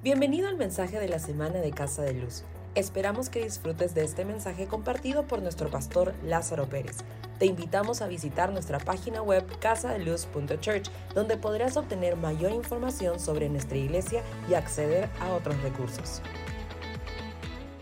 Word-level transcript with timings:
Bienvenido 0.00 0.46
al 0.46 0.56
mensaje 0.56 1.00
de 1.00 1.08
la 1.08 1.18
semana 1.18 1.58
de 1.58 1.72
Casa 1.72 2.02
de 2.02 2.12
Luz. 2.12 2.44
Esperamos 2.76 3.30
que 3.30 3.42
disfrutes 3.42 3.96
de 3.96 4.04
este 4.04 4.24
mensaje 4.24 4.68
compartido 4.68 5.26
por 5.26 5.42
nuestro 5.42 5.70
pastor 5.70 6.14
Lázaro 6.22 6.68
Pérez. 6.68 6.98
Te 7.40 7.46
invitamos 7.46 8.00
a 8.00 8.06
visitar 8.06 8.52
nuestra 8.52 8.78
página 8.78 9.22
web 9.22 9.44
casadeluz.church, 9.58 10.88
donde 11.16 11.36
podrás 11.36 11.76
obtener 11.76 12.14
mayor 12.16 12.52
información 12.52 13.18
sobre 13.18 13.48
nuestra 13.48 13.76
iglesia 13.76 14.22
y 14.48 14.54
acceder 14.54 15.08
a 15.18 15.32
otros 15.32 15.60
recursos. 15.62 16.22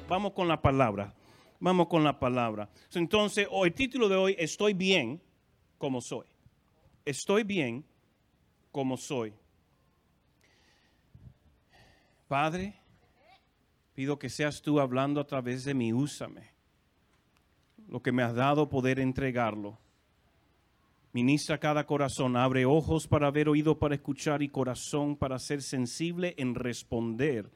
Vamos 0.09 0.33
con 0.33 0.49
la 0.49 0.63
palabra. 0.63 1.13
Vamos 1.61 1.87
con 1.87 2.03
la 2.03 2.19
palabra. 2.19 2.71
Entonces, 2.95 3.47
el 3.53 3.75
título 3.75 4.09
de 4.09 4.17
hoy, 4.17 4.37
Estoy 4.39 4.73
bien 4.73 5.21
como 5.77 6.01
soy. 6.01 6.25
Estoy 7.05 7.45
bien 7.45 7.85
como 8.73 8.97
soy. 8.97 9.35
Padre, 12.29 12.75
pido 13.95 14.19
que 14.19 14.29
seas 14.29 14.61
tú 14.63 14.81
hablando 14.81 15.21
a 15.21 15.27
través 15.27 15.65
de 15.65 15.75
mí, 15.75 15.93
úsame. 15.93 16.51
Lo 17.89 18.03
que 18.03 18.13
me 18.13 18.23
has 18.23 18.35
dado 18.35 18.69
poder 18.69 18.99
entregarlo. 18.99 19.79
Ministra 21.13 21.59
cada 21.59 21.87
corazón, 21.87 22.37
abre 22.37 22.67
ojos 22.67 23.07
para 23.07 23.31
ver, 23.31 23.49
oído 23.49 23.79
para 23.79 23.95
escuchar 23.95 24.43
y 24.43 24.49
corazón 24.49 25.17
para 25.17 25.39
ser 25.39 25.63
sensible 25.63 26.35
en 26.37 26.55
responder 26.55 27.51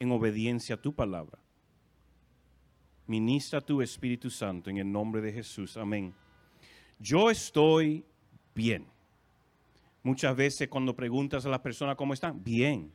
en 0.00 0.10
obediencia 0.10 0.74
a 0.74 0.80
tu 0.82 0.94
palabra. 0.94 1.38
Ministra 3.06 3.60
tu 3.60 3.82
Espíritu 3.82 4.30
Santo 4.30 4.70
en 4.70 4.78
el 4.78 4.90
nombre 4.90 5.20
de 5.20 5.32
Jesús. 5.32 5.76
Amén. 5.76 6.14
Yo 6.98 7.30
estoy 7.30 8.04
bien. 8.54 8.86
Muchas 10.02 10.34
veces 10.34 10.68
cuando 10.68 10.96
preguntas 10.96 11.44
a 11.44 11.50
las 11.50 11.60
personas 11.60 11.96
cómo 11.96 12.14
están, 12.14 12.42
bien. 12.42 12.90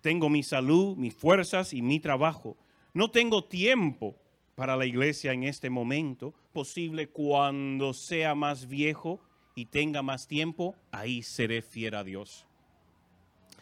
Tengo 0.00 0.28
mi 0.28 0.42
salud, 0.42 0.96
mis 0.96 1.14
fuerzas 1.14 1.72
y 1.72 1.82
mi 1.82 2.00
trabajo. 2.00 2.56
No 2.94 3.10
tengo 3.10 3.44
tiempo 3.44 4.16
para 4.54 4.76
la 4.76 4.86
iglesia 4.86 5.32
en 5.32 5.44
este 5.44 5.70
momento. 5.70 6.34
Posible 6.52 7.08
cuando 7.08 7.92
sea 7.92 8.34
más 8.34 8.68
viejo 8.68 9.20
y 9.54 9.66
tenga 9.66 10.02
más 10.02 10.26
tiempo, 10.26 10.74
ahí 10.90 11.22
seré 11.22 11.62
fiel 11.62 11.94
a 11.94 12.04
Dios. 12.04 12.46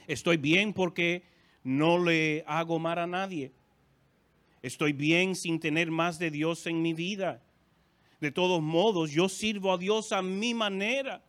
Estoy 0.06 0.36
bien 0.36 0.72
porque 0.72 1.22
no 1.64 2.02
le 2.02 2.44
hago 2.46 2.78
mal 2.78 2.98
a 2.98 3.06
nadie. 3.06 3.52
Estoy 4.62 4.92
bien 4.92 5.34
sin 5.34 5.60
tener 5.60 5.90
más 5.90 6.18
de 6.18 6.30
Dios 6.30 6.66
en 6.66 6.82
mi 6.82 6.94
vida. 6.94 7.42
De 8.20 8.32
todos 8.32 8.62
modos, 8.62 9.10
yo 9.12 9.28
sirvo 9.28 9.72
a 9.72 9.78
Dios 9.78 10.12
a 10.12 10.22
mi 10.22 10.54
manera 10.54 11.22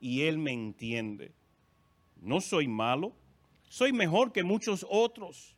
y 0.00 0.22
Él 0.22 0.38
me 0.38 0.52
entiende. 0.52 1.32
No 2.20 2.40
soy 2.40 2.68
malo, 2.68 3.14
soy 3.68 3.92
mejor 3.92 4.32
que 4.32 4.44
muchos 4.44 4.86
otros. 4.88 5.56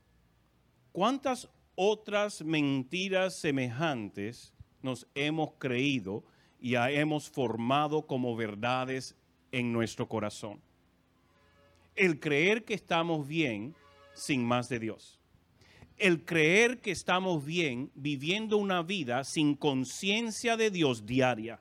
¿Cuántas 0.93 1.49
otras 1.75 2.43
mentiras 2.43 3.37
semejantes 3.37 4.55
nos 4.83 5.07
hemos 5.15 5.51
creído 5.59 6.25
y 6.61 6.75
hemos 6.75 7.29
formado 7.29 8.07
como 8.07 8.35
verdades 8.35 9.15
en 9.53 9.73
nuestro 9.73 10.09
corazón? 10.09 10.61
El 11.95 12.19
creer 12.19 12.65
que 12.65 12.75
estamos 12.75 13.27
bien 13.27 13.75
sin 14.15 14.45
más 14.45 14.69
de 14.69 14.79
Dios. 14.79 15.21
El 15.99 16.25
creer 16.25 16.81
que 16.81 16.91
estamos 16.91 17.45
bien 17.45 17.91
viviendo 17.95 18.57
una 18.57 18.83
vida 18.83 19.25
sin 19.25 19.55
conciencia 19.55 20.57
de 20.57 20.71
Dios 20.71 21.07
diaria. 21.07 21.61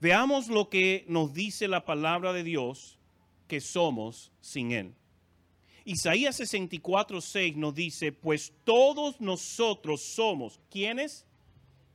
Veamos 0.00 0.48
lo 0.48 0.68
que 0.68 1.04
nos 1.08 1.34
dice 1.34 1.66
la 1.66 1.84
palabra 1.84 2.32
de 2.32 2.44
Dios 2.44 2.98
que 3.48 3.60
somos 3.60 4.30
sin 4.40 4.72
Él. 4.72 4.94
Isaías 5.88 6.36
64, 6.36 7.18
6 7.22 7.56
nos 7.56 7.74
dice, 7.74 8.12
pues 8.12 8.52
todos 8.64 9.22
nosotros 9.22 10.02
somos, 10.02 10.60
¿quiénes? 10.70 11.24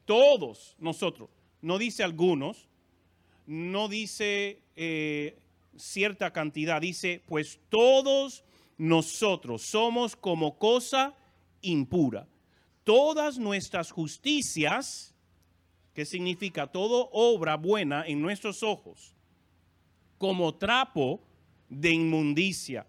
Todos 0.05 0.75
nosotros. 0.79 1.29
No 1.61 1.77
dice 1.77 2.03
algunos, 2.03 2.67
no 3.45 3.87
dice 3.87 4.63
eh, 4.75 5.37
cierta 5.77 6.33
cantidad, 6.33 6.81
dice, 6.81 7.21
pues 7.27 7.59
todos 7.69 8.43
nosotros 8.79 9.61
somos 9.61 10.15
como 10.15 10.57
cosa 10.57 11.15
impura. 11.61 12.27
Todas 12.83 13.37
nuestras 13.37 13.91
justicias 13.91 15.13
que 15.93 16.05
significa 16.05 16.65
todo 16.65 17.09
obra 17.11 17.57
buena 17.57 18.07
en 18.07 18.23
nuestros 18.23 18.63
ojos, 18.63 19.13
como 20.17 20.55
trapo 20.55 21.21
de 21.69 21.91
inmundicia. 21.91 22.87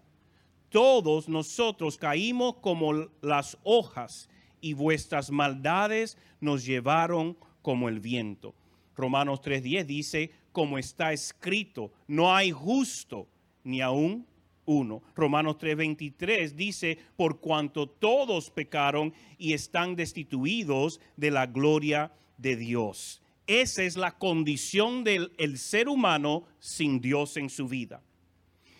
Todos 0.69 1.29
nosotros 1.29 1.97
caímos 1.97 2.55
como 2.57 3.09
las 3.21 3.57
hojas 3.63 4.29
y 4.61 4.73
vuestras 4.73 5.31
maldades 5.31 6.17
nos 6.41 6.65
llevaron 6.65 7.37
como 7.61 7.89
el 7.89 7.99
viento. 7.99 8.53
Romanos 8.95 9.41
3:10 9.41 9.85
dice, 9.85 10.31
como 10.51 10.77
está 10.77 11.11
escrito, 11.13 11.91
no 12.07 12.33
hay 12.33 12.51
justo 12.51 13.27
ni 13.63 13.81
aún 13.81 14.25
uno. 14.65 15.01
Romanos 15.15 15.57
3:23 15.57 16.53
dice, 16.53 16.97
por 17.15 17.39
cuanto 17.39 17.87
todos 17.87 18.49
pecaron 18.49 19.13
y 19.37 19.53
están 19.53 19.95
destituidos 19.95 20.99
de 21.17 21.31
la 21.31 21.45
gloria 21.45 22.11
de 22.37 22.55
Dios. 22.55 23.21
Esa 23.47 23.83
es 23.83 23.95
la 23.95 24.17
condición 24.17 25.03
del 25.03 25.57
ser 25.57 25.87
humano 25.87 26.45
sin 26.59 26.99
Dios 26.99 27.37
en 27.37 27.49
su 27.49 27.67
vida. 27.67 28.01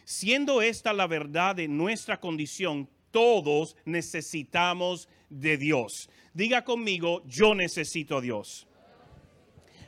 Siendo 0.06 0.62
esta 0.62 0.94
la 0.94 1.08
verdad 1.08 1.56
de 1.56 1.68
nuestra 1.68 2.20
condición, 2.20 2.88
todos 3.10 3.76
necesitamos 3.86 5.10
de 5.30 5.58
Dios. 5.58 6.10
Diga 6.34 6.64
conmigo, 6.64 7.24
yo 7.26 7.56
necesito 7.56 8.18
a 8.18 8.22
Dios. 8.22 8.68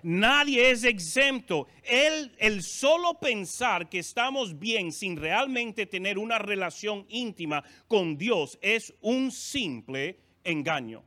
Nadie 0.01 0.71
es 0.71 0.83
exento. 0.83 1.67
El, 1.83 2.31
el 2.39 2.63
solo 2.63 3.19
pensar 3.19 3.89
que 3.89 3.99
estamos 3.99 4.57
bien 4.57 4.91
sin 4.91 5.17
realmente 5.17 5.85
tener 5.85 6.17
una 6.17 6.39
relación 6.39 7.05
íntima 7.09 7.63
con 7.87 8.17
Dios 8.17 8.57
es 8.61 8.95
un 9.01 9.31
simple 9.31 10.19
engaño. 10.43 11.03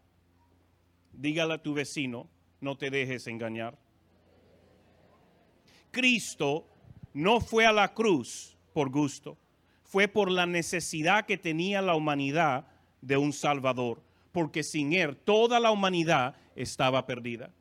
Dígale 1.12 1.54
a 1.54 1.62
tu 1.62 1.75
vecino, 1.75 2.28
no 2.60 2.77
te 2.77 2.91
dejes 2.91 3.27
engañar. 3.27 3.77
Cristo 5.91 6.69
no 7.12 7.41
fue 7.41 7.66
a 7.66 7.72
la 7.72 7.92
cruz 7.92 8.56
por 8.72 8.91
gusto, 8.91 9.36
fue 9.82 10.08
por 10.08 10.31
la 10.31 10.47
necesidad 10.47 11.26
que 11.26 11.36
tenía 11.36 11.82
la 11.82 11.94
humanidad 11.94 12.66
de 13.00 13.16
un 13.16 13.32
Salvador, 13.32 14.03
porque 14.32 14.62
sin 14.62 14.92
Él 14.92 15.16
toda 15.16 15.58
la 15.58 15.70
humanidad 15.70 16.36
estaba 16.54 17.06
perdida. 17.06 17.53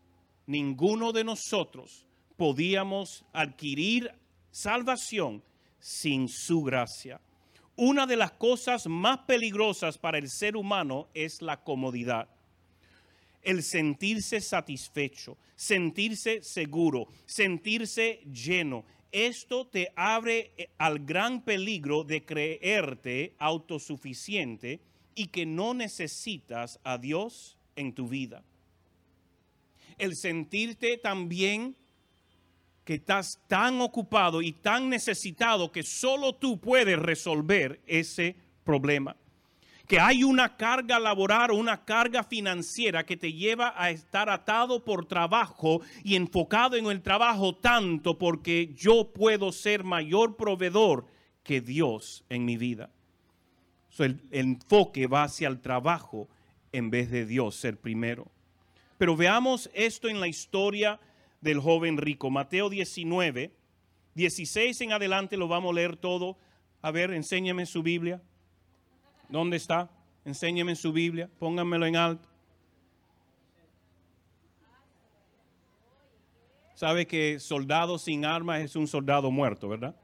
Ninguno 0.45 1.11
de 1.11 1.23
nosotros 1.23 2.05
podíamos 2.37 3.25
adquirir 3.33 4.11
salvación 4.51 5.43
sin 5.79 6.27
su 6.27 6.63
gracia. 6.63 7.19
Una 7.75 8.05
de 8.05 8.17
las 8.17 8.31
cosas 8.31 8.87
más 8.87 9.19
peligrosas 9.19 9.97
para 9.97 10.17
el 10.17 10.29
ser 10.29 10.55
humano 10.55 11.07
es 11.13 11.41
la 11.41 11.63
comodidad 11.63 12.27
el 13.41 13.63
sentirse 13.63 14.41
satisfecho, 14.41 15.37
sentirse 15.55 16.41
seguro, 16.43 17.07
sentirse 17.25 18.21
lleno. 18.31 18.85
Esto 19.11 19.67
te 19.67 19.91
abre 19.95 20.51
eh, 20.57 20.69
al 20.77 20.99
gran 20.99 21.41
peligro 21.43 22.03
de 22.03 22.25
creerte 22.25 23.33
autosuficiente 23.39 24.79
y 25.15 25.27
que 25.27 25.45
no 25.45 25.73
necesitas 25.73 26.79
a 26.83 26.97
Dios 26.97 27.57
en 27.75 27.93
tu 27.93 28.07
vida. 28.07 28.43
El 29.97 30.15
sentirte 30.15 30.97
también 30.97 31.75
que 32.85 32.95
estás 32.95 33.39
tan 33.47 33.81
ocupado 33.81 34.41
y 34.41 34.51
tan 34.53 34.89
necesitado 34.89 35.71
que 35.71 35.83
solo 35.83 36.33
tú 36.35 36.59
puedes 36.59 36.97
resolver 36.97 37.81
ese 37.85 38.35
problema 38.63 39.15
que 39.89 39.99
hay 39.99 40.23
una 40.23 40.55
carga 40.55 40.99
laboral 40.99 41.49
o 41.49 41.55
una 41.55 41.83
carga 41.83 42.23
financiera 42.23 43.07
que 43.07 43.17
te 43.17 43.33
lleva 43.33 43.73
a 43.75 43.89
estar 43.89 44.29
atado 44.29 44.85
por 44.85 45.07
trabajo 45.07 45.81
y 46.03 46.15
enfocado 46.15 46.75
en 46.75 46.85
el 46.85 47.01
trabajo 47.01 47.55
tanto 47.55 48.19
porque 48.19 48.71
yo 48.75 49.11
puedo 49.11 49.51
ser 49.51 49.83
mayor 49.83 50.37
proveedor 50.37 51.07
que 51.41 51.59
Dios 51.59 52.23
en 52.29 52.45
mi 52.45 52.55
vida. 52.55 52.91
el, 53.97 54.21
el 54.29 54.39
enfoque 54.45 55.07
va 55.07 55.23
hacia 55.23 55.47
el 55.47 55.59
trabajo 55.59 56.29
en 56.71 56.91
vez 56.91 57.09
de 57.09 57.25
Dios 57.25 57.55
ser 57.55 57.79
primero. 57.79 58.31
Pero 58.99 59.17
veamos 59.17 59.71
esto 59.73 60.07
en 60.07 60.19
la 60.19 60.27
historia 60.27 60.99
del 61.41 61.59
joven 61.59 61.97
rico. 61.97 62.29
Mateo 62.29 62.69
19, 62.69 63.51
16 64.13 64.81
en 64.81 64.91
adelante 64.91 65.35
lo 65.35 65.47
vamos 65.47 65.71
a 65.71 65.75
leer 65.75 65.97
todo. 65.97 66.37
A 66.83 66.91
ver, 66.91 67.11
enséñame 67.11 67.65
su 67.65 67.81
Biblia. 67.81 68.21
¿Dónde 69.29 69.57
está? 69.57 69.89
Enséñeme 70.25 70.71
en 70.71 70.75
su 70.75 70.91
Biblia, 70.91 71.29
pónganmelo 71.39 71.85
en 71.85 71.95
alto. 71.95 72.27
Sabe 76.75 77.07
que 77.07 77.39
soldado 77.39 77.97
sin 77.97 78.25
armas 78.25 78.61
es 78.61 78.75
un 78.75 78.87
soldado 78.87 79.31
muerto, 79.31 79.67
¿verdad? 79.69 79.95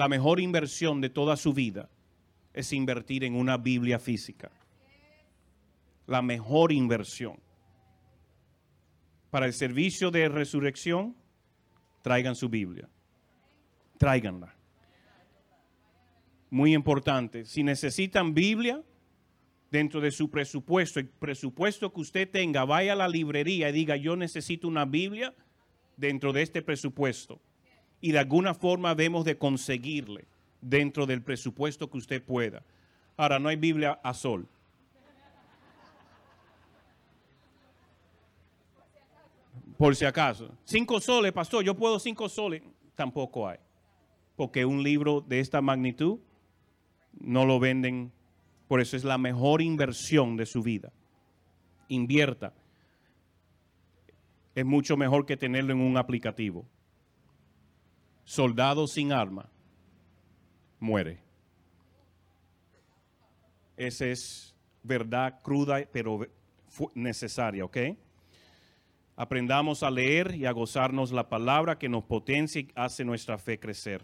la 0.00 0.08
mejor 0.08 0.40
inversión 0.40 1.02
de 1.02 1.10
toda 1.10 1.36
su 1.36 1.52
vida 1.52 1.90
es 2.54 2.72
invertir 2.72 3.22
en 3.22 3.34
una 3.34 3.58
Biblia 3.58 3.98
física. 3.98 4.50
La 6.06 6.22
mejor 6.22 6.72
inversión. 6.72 7.38
Para 9.30 9.44
el 9.44 9.52
servicio 9.52 10.10
de 10.10 10.30
resurrección, 10.30 11.14
traigan 12.00 12.34
su 12.34 12.48
Biblia. 12.48 12.88
Tráiganla. 13.98 14.54
Muy 16.50 16.74
importante. 16.74 17.44
Si 17.44 17.62
necesitan 17.62 18.34
Biblia 18.34 18.82
dentro 19.70 20.00
de 20.00 20.10
su 20.10 20.30
presupuesto, 20.30 20.98
el 20.98 21.08
presupuesto 21.08 21.92
que 21.92 22.00
usted 22.00 22.28
tenga, 22.28 22.64
vaya 22.64 22.94
a 22.94 22.96
la 22.96 23.08
librería 23.08 23.68
y 23.68 23.72
diga, 23.72 23.96
yo 23.96 24.16
necesito 24.16 24.66
una 24.66 24.84
Biblia 24.84 25.32
dentro 25.96 26.32
de 26.32 26.42
este 26.42 26.60
presupuesto. 26.60 27.40
Y 28.00 28.12
de 28.12 28.18
alguna 28.18 28.54
forma 28.54 28.94
vemos 28.94 29.24
de 29.24 29.38
conseguirle 29.38 30.26
dentro 30.60 31.06
del 31.06 31.22
presupuesto 31.22 31.88
que 31.88 31.98
usted 31.98 32.22
pueda. 32.22 32.64
Ahora, 33.16 33.38
no 33.38 33.48
hay 33.48 33.56
Biblia 33.56 34.00
a 34.02 34.12
sol. 34.12 34.48
Por 39.76 39.94
si 39.94 40.04
acaso. 40.04 40.50
Cinco 40.64 41.00
soles, 41.00 41.32
pastor, 41.32 41.64
yo 41.64 41.74
puedo 41.74 41.98
cinco 41.98 42.28
soles. 42.28 42.62
Tampoco 42.94 43.48
hay. 43.48 43.58
Porque 44.36 44.64
un 44.64 44.82
libro 44.82 45.20
de 45.20 45.40
esta 45.40 45.60
magnitud 45.60 46.18
no 47.18 47.44
lo 47.44 47.58
venden. 47.58 48.12
Por 48.68 48.80
eso 48.80 48.96
es 48.96 49.04
la 49.04 49.18
mejor 49.18 49.62
inversión 49.62 50.36
de 50.36 50.46
su 50.46 50.62
vida. 50.62 50.92
Invierta. 51.88 52.52
Es 54.54 54.64
mucho 54.64 54.96
mejor 54.96 55.26
que 55.26 55.36
tenerlo 55.36 55.72
en 55.72 55.80
un 55.80 55.96
aplicativo. 55.96 56.66
Soldado 58.24 58.86
sin 58.86 59.12
arma 59.12 59.48
muere. 60.78 61.20
Esa 63.76 64.06
es 64.06 64.54
verdad 64.82 65.40
cruda, 65.42 65.80
pero 65.92 66.26
necesaria, 66.94 67.64
¿ok? 67.64 67.76
Aprendamos 69.16 69.82
a 69.82 69.90
leer 69.90 70.34
y 70.34 70.46
a 70.46 70.52
gozarnos 70.52 71.12
la 71.12 71.28
palabra 71.28 71.78
que 71.78 71.88
nos 71.88 72.04
potencia 72.04 72.60
y 72.60 72.68
hace 72.74 73.04
nuestra 73.04 73.38
fe 73.38 73.58
crecer. 73.58 74.02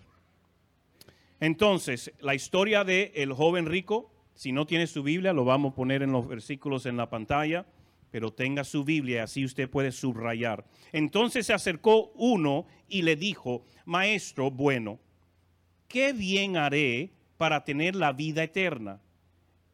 Entonces, 1.41 2.13
la 2.21 2.35
historia 2.35 2.85
de 2.85 3.13
el 3.15 3.33
joven 3.33 3.67
rico, 3.67 4.13
si 4.35 4.53
no 4.53 4.67
tiene 4.67 4.87
su 4.87 5.03
Biblia, 5.03 5.33
lo 5.33 5.45
vamos 5.45 5.73
a 5.73 5.77
poner 5.77 6.03
en 6.03 6.13
los 6.13 6.27
versículos 6.27 6.87
en 6.87 6.97
la 6.97 7.11
pantalla, 7.11 7.67
pero 8.11 8.33
tenga 8.33 8.65
su 8.65 8.85
Biblia, 8.85 9.25
así 9.25 9.45
usted 9.45 9.69
puede 9.69 9.93
subrayar. 9.93 10.65
Entonces 10.93 11.47
se 11.47 11.53
acercó 11.53 12.13
uno 12.15 12.67
y 12.89 13.03
le 13.03 13.17
dijo, 13.17 13.65
maestro 13.85 14.51
bueno, 14.51 14.99
¿qué 15.89 16.13
bien 16.13 16.57
haré 16.57 17.13
para 17.37 17.65
tener 17.65 17.95
la 17.95 18.13
vida 18.13 18.43
eterna? 18.43 19.03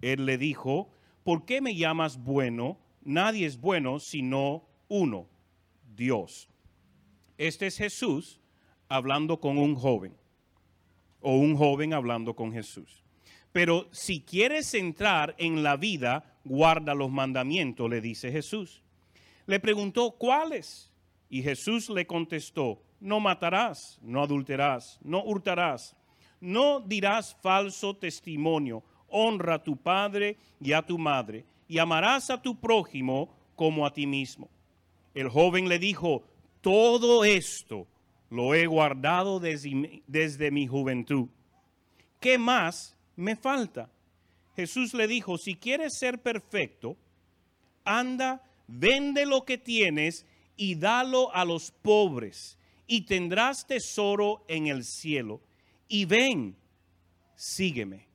Él 0.00 0.26
le 0.26 0.38
dijo, 0.38 0.91
¿por 1.23 1.44
qué 1.44 1.61
me 1.61 1.76
llamas 1.76 2.19
bueno? 2.19 2.81
Nadie 3.03 3.47
es 3.47 3.61
bueno 3.61 4.00
sino 4.00 4.64
uno, 4.88 5.29
Dios. 5.94 6.49
Este 7.38 7.67
es 7.67 7.76
Jesús 7.76 8.41
hablando 8.88 9.41
con 9.41 9.59
un 9.59 9.75
joven, 9.75 10.17
o 11.22 11.36
un 11.36 11.56
joven 11.56 11.94
hablando 11.94 12.34
con 12.34 12.52
Jesús. 12.52 13.02
Pero 13.52 13.88
si 13.92 14.20
quieres 14.20 14.74
entrar 14.74 15.34
en 15.38 15.62
la 15.62 15.76
vida, 15.76 16.36
guarda 16.44 16.94
los 16.94 17.10
mandamientos, 17.10 17.88
le 17.88 18.00
dice 18.00 18.32
Jesús. 18.32 18.82
Le 19.46 19.60
preguntó, 19.60 20.12
¿cuáles? 20.12 20.90
Y 21.28 21.42
Jesús 21.42 21.90
le 21.90 22.06
contestó, 22.06 22.82
no 23.00 23.20
matarás, 23.20 23.98
no 24.02 24.22
adulterás, 24.22 24.98
no 25.02 25.22
hurtarás 25.24 25.96
no 26.42 26.80
dirás 26.80 27.36
falso 27.40 27.94
testimonio, 27.94 28.82
honra 29.08 29.54
a 29.54 29.62
tu 29.62 29.76
padre 29.76 30.36
y 30.60 30.72
a 30.72 30.82
tu 30.82 30.98
madre, 30.98 31.44
y 31.68 31.78
amarás 31.78 32.30
a 32.30 32.42
tu 32.42 32.58
prójimo 32.58 33.32
como 33.54 33.86
a 33.86 33.92
ti 33.92 34.06
mismo. 34.06 34.50
El 35.14 35.28
joven 35.28 35.68
le 35.68 35.78
dijo, 35.78 36.25
todo 36.60 37.25
esto 37.25 37.86
lo 38.32 38.55
he 38.55 38.67
guardado 38.67 39.40
desde, 39.40 40.02
desde 40.06 40.50
mi 40.50 40.67
juventud. 40.67 41.29
¿Qué 42.19 42.38
más 42.38 42.96
me 43.14 43.37
falta? 43.37 43.90
Jesús 44.56 44.94
le 44.94 45.06
dijo, 45.06 45.37
si 45.37 45.55
quieres 45.55 45.99
ser 45.99 46.23
perfecto, 46.23 46.96
anda, 47.84 48.43
vende 48.67 49.26
lo 49.26 49.44
que 49.44 49.58
tienes 49.58 50.25
y 50.56 50.76
dalo 50.76 51.34
a 51.34 51.44
los 51.44 51.73
pobres, 51.82 52.58
y 52.87 53.02
tendrás 53.02 53.67
tesoro 53.67 54.44
en 54.49 54.67
el 54.67 54.85
cielo 54.85 55.40
y 55.88 56.06
ven, 56.06 56.56
sígueme. 57.37 58.06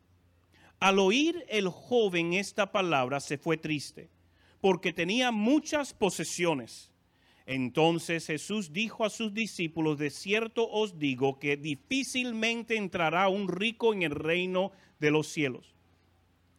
Al 0.79 0.97
oír 0.97 1.45
el 1.47 1.69
joven 1.69 2.33
esta 2.33 2.71
palabra 2.71 3.19
se 3.19 3.37
fue 3.37 3.57
triste, 3.57 4.09
porque 4.61 4.93
tenía 4.93 5.31
muchas 5.31 5.93
posesiones. 5.93 6.91
Entonces 7.47 8.27
Jesús 8.27 8.73
dijo 8.73 9.05
a 9.05 9.09
sus 9.09 9.33
discípulos, 9.33 9.97
de 9.97 10.09
cierto 10.09 10.69
os 10.69 10.99
digo 10.99 11.39
que 11.39 11.55
difícilmente 11.55 12.75
entrará 12.75 13.29
un 13.29 13.47
rico 13.47 13.93
en 13.93 14.03
el 14.03 14.11
reino 14.11 14.73
de 14.99 15.11
los 15.11 15.27
cielos. 15.27 15.73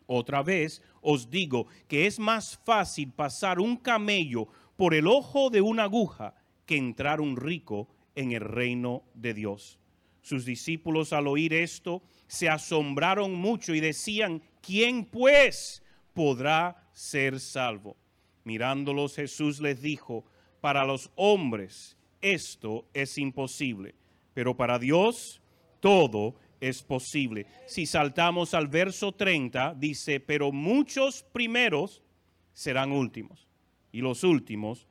Otra 0.06 0.42
vez 0.42 0.80
os 1.02 1.28
digo 1.28 1.66
que 1.88 2.06
es 2.06 2.18
más 2.18 2.58
fácil 2.64 3.12
pasar 3.12 3.60
un 3.60 3.76
camello 3.76 4.48
por 4.76 4.94
el 4.94 5.06
ojo 5.06 5.50
de 5.50 5.60
una 5.60 5.84
aguja 5.84 6.34
que 6.64 6.78
entrar 6.78 7.20
un 7.20 7.36
rico 7.36 7.86
en 8.14 8.32
el 8.32 8.40
reino 8.40 9.02
de 9.12 9.34
Dios. 9.34 9.78
Sus 10.22 10.46
discípulos 10.46 11.12
al 11.12 11.26
oír 11.26 11.52
esto 11.52 12.02
se 12.28 12.48
asombraron 12.48 13.34
mucho 13.34 13.74
y 13.74 13.80
decían, 13.80 14.42
¿quién 14.62 15.04
pues 15.04 15.82
podrá 16.14 16.88
ser 16.92 17.40
salvo? 17.40 17.98
Mirándolos 18.44 19.16
Jesús 19.16 19.60
les 19.60 19.82
dijo, 19.82 20.24
para 20.60 20.84
los 20.84 21.10
hombres 21.16 21.96
esto 22.20 22.86
es 22.92 23.16
imposible, 23.18 23.94
pero 24.34 24.56
para 24.56 24.78
Dios 24.78 25.40
todo 25.80 26.34
es 26.60 26.82
posible. 26.82 27.46
Si 27.66 27.86
saltamos 27.86 28.54
al 28.54 28.66
verso 28.66 29.12
30, 29.12 29.74
dice, 29.74 30.20
pero 30.20 30.50
muchos 30.50 31.22
primeros 31.22 32.02
serán 32.52 32.90
últimos 32.90 33.46
y 33.92 34.00
los 34.00 34.24
últimos 34.24 34.86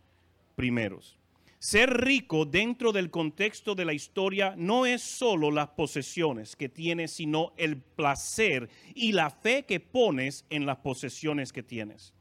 primeros. 0.56 1.18
Ser 1.60 1.90
rico 1.90 2.46
dentro 2.46 2.92
del 2.92 3.10
contexto 3.10 3.74
de 3.74 3.84
la 3.84 3.94
historia 3.94 4.54
no 4.58 4.86
es 4.86 5.02
solo 5.02 5.50
las 5.50 5.70
posesiones 5.70 6.56
que 6.56 6.70
tienes, 6.70 7.12
sino 7.12 7.52
el 7.58 7.78
placer 7.78 8.70
y 8.94 9.12
la 9.12 9.32
fe 9.32 9.64
que 9.64 9.80
pones 9.80 10.46
en 10.50 10.66
las 10.68 10.78
posesiones 10.78 11.52
que 11.52 11.64
tienes. 11.64 12.14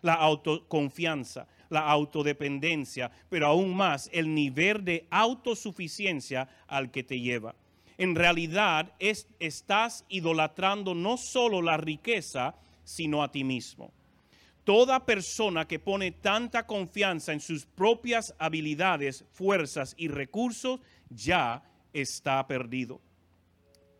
La 0.00 0.14
autoconfianza, 0.14 1.48
la 1.74 1.90
autodependencia, 1.90 3.10
pero 3.28 3.48
aún 3.48 3.76
más 3.76 4.08
el 4.12 4.34
nivel 4.34 4.84
de 4.84 5.06
autosuficiencia 5.10 6.48
al 6.66 6.90
que 6.90 7.02
te 7.02 7.20
lleva. 7.20 7.54
En 7.98 8.14
realidad 8.14 8.92
estás 8.98 10.04
idolatrando 10.08 10.94
no 10.94 11.16
solo 11.16 11.60
la 11.60 11.76
riqueza, 11.76 12.54
sino 12.84 13.22
a 13.22 13.30
ti 13.30 13.44
mismo. 13.44 13.92
Toda 14.64 15.04
persona 15.04 15.66
que 15.66 15.78
pone 15.78 16.10
tanta 16.10 16.66
confianza 16.66 17.32
en 17.32 17.40
sus 17.40 17.66
propias 17.66 18.34
habilidades, 18.38 19.24
fuerzas 19.32 19.94
y 19.98 20.08
recursos 20.08 20.80
ya 21.10 21.62
está 21.92 22.46
perdido. 22.46 23.00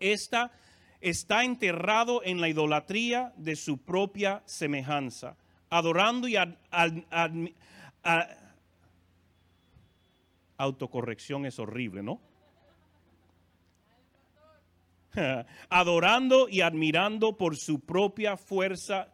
Esta 0.00 0.52
está 1.00 1.44
enterrado 1.44 2.22
en 2.24 2.40
la 2.40 2.48
idolatría 2.48 3.34
de 3.36 3.56
su 3.56 3.78
propia 3.78 4.42
semejanza, 4.46 5.36
adorando 5.74 6.28
y 6.28 6.36
autocorrección 10.56 11.46
es 11.46 11.58
horrible, 11.58 12.04
¿no? 12.04 12.20
adorando 15.68 16.48
y 16.48 16.60
admirando 16.60 17.36
por 17.36 17.56
su 17.56 17.80
propia 17.80 18.36
fuerza 18.36 19.12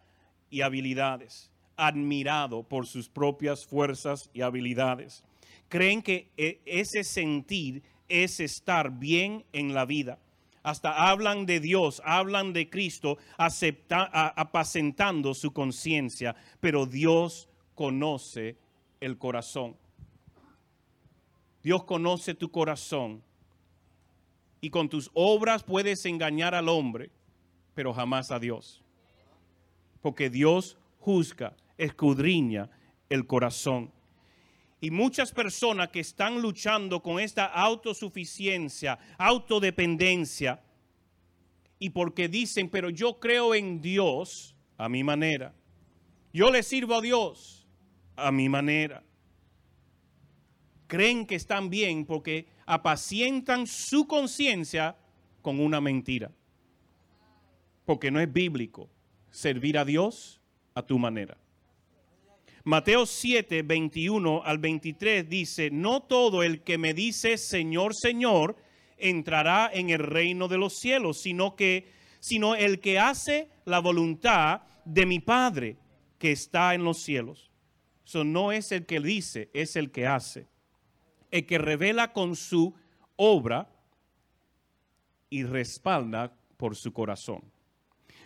y 0.51 0.61
habilidades, 0.61 1.51
admirado 1.79 2.63
por 2.63 2.87
sus 2.87 3.09
propias 3.09 3.65
fuerzas 3.65 4.29
y 4.35 4.43
habilidades. 4.43 5.25
Creen 5.71 6.03
que 6.03 6.29
e, 6.37 6.61
ese 6.67 7.05
sentir 7.05 7.83
es 8.07 8.39
estar 8.39 8.91
bien 8.91 9.47
en 9.55 9.73
la 9.73 9.87
vida. 9.87 10.19
Hasta 10.63 11.11
hablan 11.11 11.47
de 11.47 11.61
Dios, 11.61 12.03
hablan 12.05 12.53
de 12.53 12.69
Cristo, 12.69 13.19
apacentando 13.39 15.35
su 15.35 15.53
conciencia, 15.53 16.37
pero 16.61 16.87
Dios 16.87 17.49
conoce 17.75 18.59
el 19.01 19.17
corazón. 19.17 19.77
Dios 21.63 21.85
conoce 21.85 22.35
tu 22.35 22.51
corazón 22.51 23.23
y 24.61 24.71
con 24.71 24.89
tus 24.89 25.11
obras 25.15 25.63
puedes 25.63 26.05
engañar 26.05 26.55
al 26.55 26.69
hombre, 26.69 27.11
pero 27.75 27.93
jamás 27.95 28.31
a 28.31 28.39
Dios 28.39 28.83
porque 30.01 30.31
Dios 30.31 30.79
juzga, 30.99 31.55
escudriña 31.79 32.71
el 33.09 33.27
corazón. 33.27 33.93
Y 34.81 34.91
muchas 34.91 35.33
personas 35.33 35.89
que 35.91 36.01
están 36.01 36.41
luchando 36.41 37.03
con 37.03 37.21
esta 37.21 37.45
autosuficiencia, 37.45 38.99
autodependencia, 39.19 40.63
y 41.79 41.91
porque 41.91 42.29
dicen, 42.29 42.69
pero 42.69 42.91
yo 42.91 43.19
creo 43.19 43.55
en 43.55 43.81
Dios 43.81 44.55
a 44.77 44.89
mi 44.89 45.03
manera. 45.03 45.55
Yo 46.33 46.51
le 46.51 46.63
sirvo 46.63 46.95
a 46.97 47.01
Dios 47.01 47.67
a 48.17 48.31
mi 48.31 48.49
manera. 48.49 49.03
Creen 50.87 51.27
que 51.27 51.37
están 51.37 51.71
bien 51.71 52.05
porque 52.05 52.47
apacientan 52.67 53.67
su 53.67 54.07
conciencia 54.07 54.97
con 55.41 55.59
una 55.59 55.81
mentira. 55.81 56.31
Porque 57.87 58.11
no 58.11 58.21
es 58.21 58.31
bíblico 58.31 58.91
servir 59.31 59.79
a 59.79 59.85
Dios 59.85 60.41
a 60.75 60.83
tu 60.83 60.99
manera. 60.99 61.39
Mateo 62.65 63.07
7, 63.07 63.63
21 63.63 64.43
al 64.45 64.59
23 64.59 65.29
dice, 65.29 65.71
no 65.71 66.03
todo 66.03 66.43
el 66.43 66.63
que 66.63 66.79
me 66.79 66.95
dice 66.95 67.39
Señor, 67.39 67.95
Señor, 67.95 68.57
entrará 68.99 69.71
en 69.73 69.91
el 69.91 70.01
reino 70.01 70.47
de 70.49 70.59
los 70.59 70.79
cielos, 70.79 71.21
sino 71.23 71.57
que 71.57 72.01
sino 72.21 72.55
el 72.55 72.81
que 72.81 72.99
hace 72.99 73.49
la 73.65 73.81
voluntad 73.81 74.61
de 74.85 75.07
mi 75.07 75.21
Padre 75.21 75.79
que 76.19 76.33
está 76.33 76.75
en 76.75 76.85
los 76.85 77.03
cielos. 77.03 77.51
Eso 78.05 78.25
no 78.25 78.53
es 78.53 78.73
el 78.73 78.87
que 78.87 79.01
dice, 79.01 79.51
es 79.55 79.75
el 79.75 79.91
que 79.91 80.07
hace. 80.07 80.47
El 81.31 81.47
que 81.47 81.59
revela 81.59 82.13
con 82.13 82.37
su 82.37 82.75
obra 83.17 83.73
y 85.31 85.45
respalda 85.45 86.37
por 86.57 86.77
su 86.77 86.93
corazón. 86.93 87.43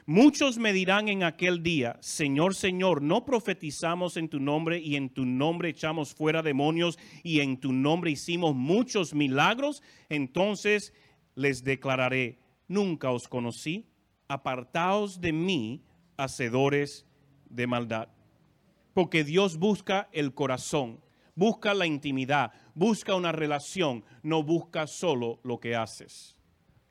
Muchos 0.06 0.58
me 0.58 0.74
dirán 0.74 1.08
en 1.08 1.22
aquel 1.22 1.62
día, 1.62 1.96
Señor, 2.00 2.54
Señor, 2.54 3.00
no 3.00 3.24
profetizamos 3.24 4.18
en 4.18 4.28
tu 4.28 4.38
nombre 4.38 4.78
y 4.78 4.96
en 4.96 5.08
tu 5.08 5.24
nombre 5.24 5.70
echamos 5.70 6.14
fuera 6.14 6.42
demonios 6.42 6.98
y 7.22 7.40
en 7.40 7.56
tu 7.56 7.72
nombre 7.72 8.10
hicimos 8.10 8.54
muchos 8.54 9.14
milagros. 9.14 9.82
Entonces 10.10 10.92
les 11.34 11.64
declararé, 11.64 12.38
nunca 12.68 13.12
os 13.12 13.28
conocí, 13.28 13.86
apartaos 14.28 15.22
de 15.22 15.32
mí, 15.32 15.82
hacedores 16.18 17.06
de 17.48 17.66
maldad. 17.66 18.08
Porque 18.92 19.24
Dios 19.24 19.56
busca 19.56 20.10
el 20.12 20.34
corazón, 20.34 21.00
busca 21.34 21.72
la 21.72 21.86
intimidad, 21.86 22.52
busca 22.74 23.14
una 23.14 23.32
relación, 23.32 24.04
no 24.22 24.42
busca 24.42 24.86
solo 24.86 25.40
lo 25.44 25.60
que 25.60 25.76
haces. 25.76 26.36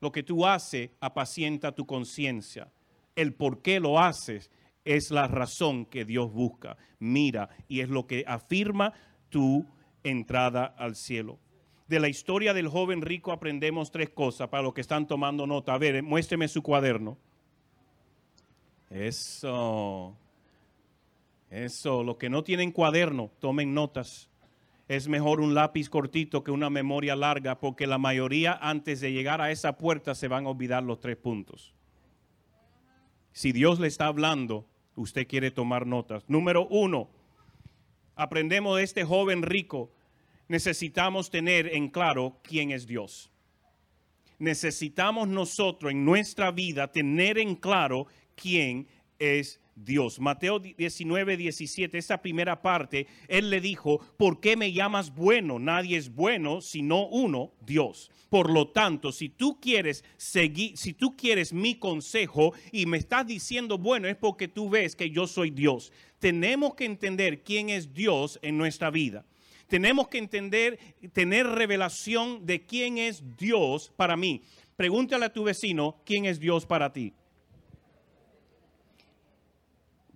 Lo 0.00 0.10
que 0.10 0.24
tú 0.24 0.44
haces 0.44 0.90
apacienta 0.98 1.70
tu 1.70 1.86
conciencia 1.86 2.72
el 3.16 3.34
por 3.34 3.62
qué 3.62 3.80
lo 3.80 3.98
haces 3.98 4.50
es 4.84 5.10
la 5.10 5.26
razón 5.26 5.86
que 5.86 6.04
Dios 6.04 6.32
busca. 6.32 6.76
Mira, 6.98 7.48
y 7.68 7.80
es 7.80 7.88
lo 7.88 8.06
que 8.06 8.24
afirma 8.26 8.92
tu 9.30 9.66
entrada 10.02 10.66
al 10.66 10.94
cielo. 10.94 11.38
De 11.88 12.00
la 12.00 12.08
historia 12.08 12.54
del 12.54 12.68
joven 12.68 13.02
rico 13.02 13.32
aprendemos 13.32 13.90
tres 13.90 14.10
cosas 14.10 14.48
para 14.48 14.62
los 14.62 14.74
que 14.74 14.80
están 14.80 15.06
tomando 15.06 15.46
nota. 15.46 15.74
A 15.74 15.78
ver, 15.78 16.02
muéstreme 16.02 16.48
su 16.48 16.62
cuaderno. 16.62 17.18
Eso. 18.90 20.16
Eso. 21.50 22.02
Los 22.02 22.16
que 22.16 22.30
no 22.30 22.42
tienen 22.42 22.72
cuaderno, 22.72 23.30
tomen 23.38 23.74
notas. 23.74 24.30
Es 24.88 25.08
mejor 25.08 25.40
un 25.40 25.54
lápiz 25.54 25.88
cortito 25.88 26.44
que 26.44 26.50
una 26.50 26.68
memoria 26.68 27.16
larga 27.16 27.58
porque 27.58 27.86
la 27.86 27.98
mayoría 27.98 28.52
antes 28.60 29.00
de 29.00 29.12
llegar 29.12 29.40
a 29.40 29.50
esa 29.50 29.78
puerta 29.78 30.14
se 30.14 30.28
van 30.28 30.46
a 30.46 30.50
olvidar 30.50 30.82
los 30.82 31.00
tres 31.00 31.16
puntos. 31.16 31.74
Si 33.34 33.50
Dios 33.50 33.80
le 33.80 33.88
está 33.88 34.06
hablando, 34.06 34.64
usted 34.94 35.26
quiere 35.26 35.50
tomar 35.50 35.86
notas. 35.86 36.22
Número 36.28 36.68
uno, 36.68 37.10
aprendemos 38.14 38.76
de 38.76 38.84
este 38.84 39.04
joven 39.04 39.42
rico. 39.42 39.90
Necesitamos 40.46 41.30
tener 41.30 41.66
en 41.74 41.88
claro 41.88 42.38
quién 42.44 42.70
es 42.70 42.86
Dios. 42.86 43.32
Necesitamos 44.38 45.26
nosotros 45.26 45.90
en 45.90 46.04
nuestra 46.04 46.52
vida 46.52 46.92
tener 46.92 47.36
en 47.38 47.56
claro 47.56 48.06
quién 48.36 48.86
es 49.18 49.60
Dios. 49.76 50.20
Mateo 50.20 50.58
19, 50.58 51.36
17, 51.36 51.98
esa 51.98 52.22
primera 52.22 52.62
parte, 52.62 53.06
él 53.28 53.50
le 53.50 53.60
dijo, 53.60 53.98
¿por 54.16 54.40
qué 54.40 54.56
me 54.56 54.72
llamas 54.72 55.14
bueno? 55.14 55.58
Nadie 55.58 55.96
es 55.96 56.14
bueno 56.14 56.60
sino 56.60 57.06
uno, 57.06 57.52
Dios. 57.64 58.10
Por 58.30 58.50
lo 58.50 58.68
tanto, 58.68 59.12
si 59.12 59.28
tú 59.28 59.60
quieres 59.60 60.04
seguir, 60.16 60.76
si 60.76 60.92
tú 60.92 61.16
quieres 61.16 61.52
mi 61.52 61.76
consejo 61.76 62.52
y 62.72 62.86
me 62.86 62.98
estás 62.98 63.26
diciendo 63.26 63.78
bueno, 63.78 64.08
es 64.08 64.16
porque 64.16 64.48
tú 64.48 64.68
ves 64.68 64.96
que 64.96 65.10
yo 65.10 65.26
soy 65.26 65.50
Dios. 65.50 65.92
Tenemos 66.18 66.74
que 66.74 66.84
entender 66.84 67.42
quién 67.42 67.70
es 67.70 67.92
Dios 67.94 68.38
en 68.42 68.58
nuestra 68.58 68.90
vida. 68.90 69.24
Tenemos 69.68 70.08
que 70.08 70.18
entender, 70.18 70.78
tener 71.12 71.46
revelación 71.46 72.44
de 72.44 72.64
quién 72.64 72.98
es 72.98 73.36
Dios 73.36 73.92
para 73.96 74.16
mí. 74.16 74.42
Pregúntale 74.76 75.26
a 75.26 75.32
tu 75.32 75.44
vecino, 75.44 76.02
¿quién 76.04 76.24
es 76.24 76.40
Dios 76.40 76.66
para 76.66 76.92
ti? 76.92 77.14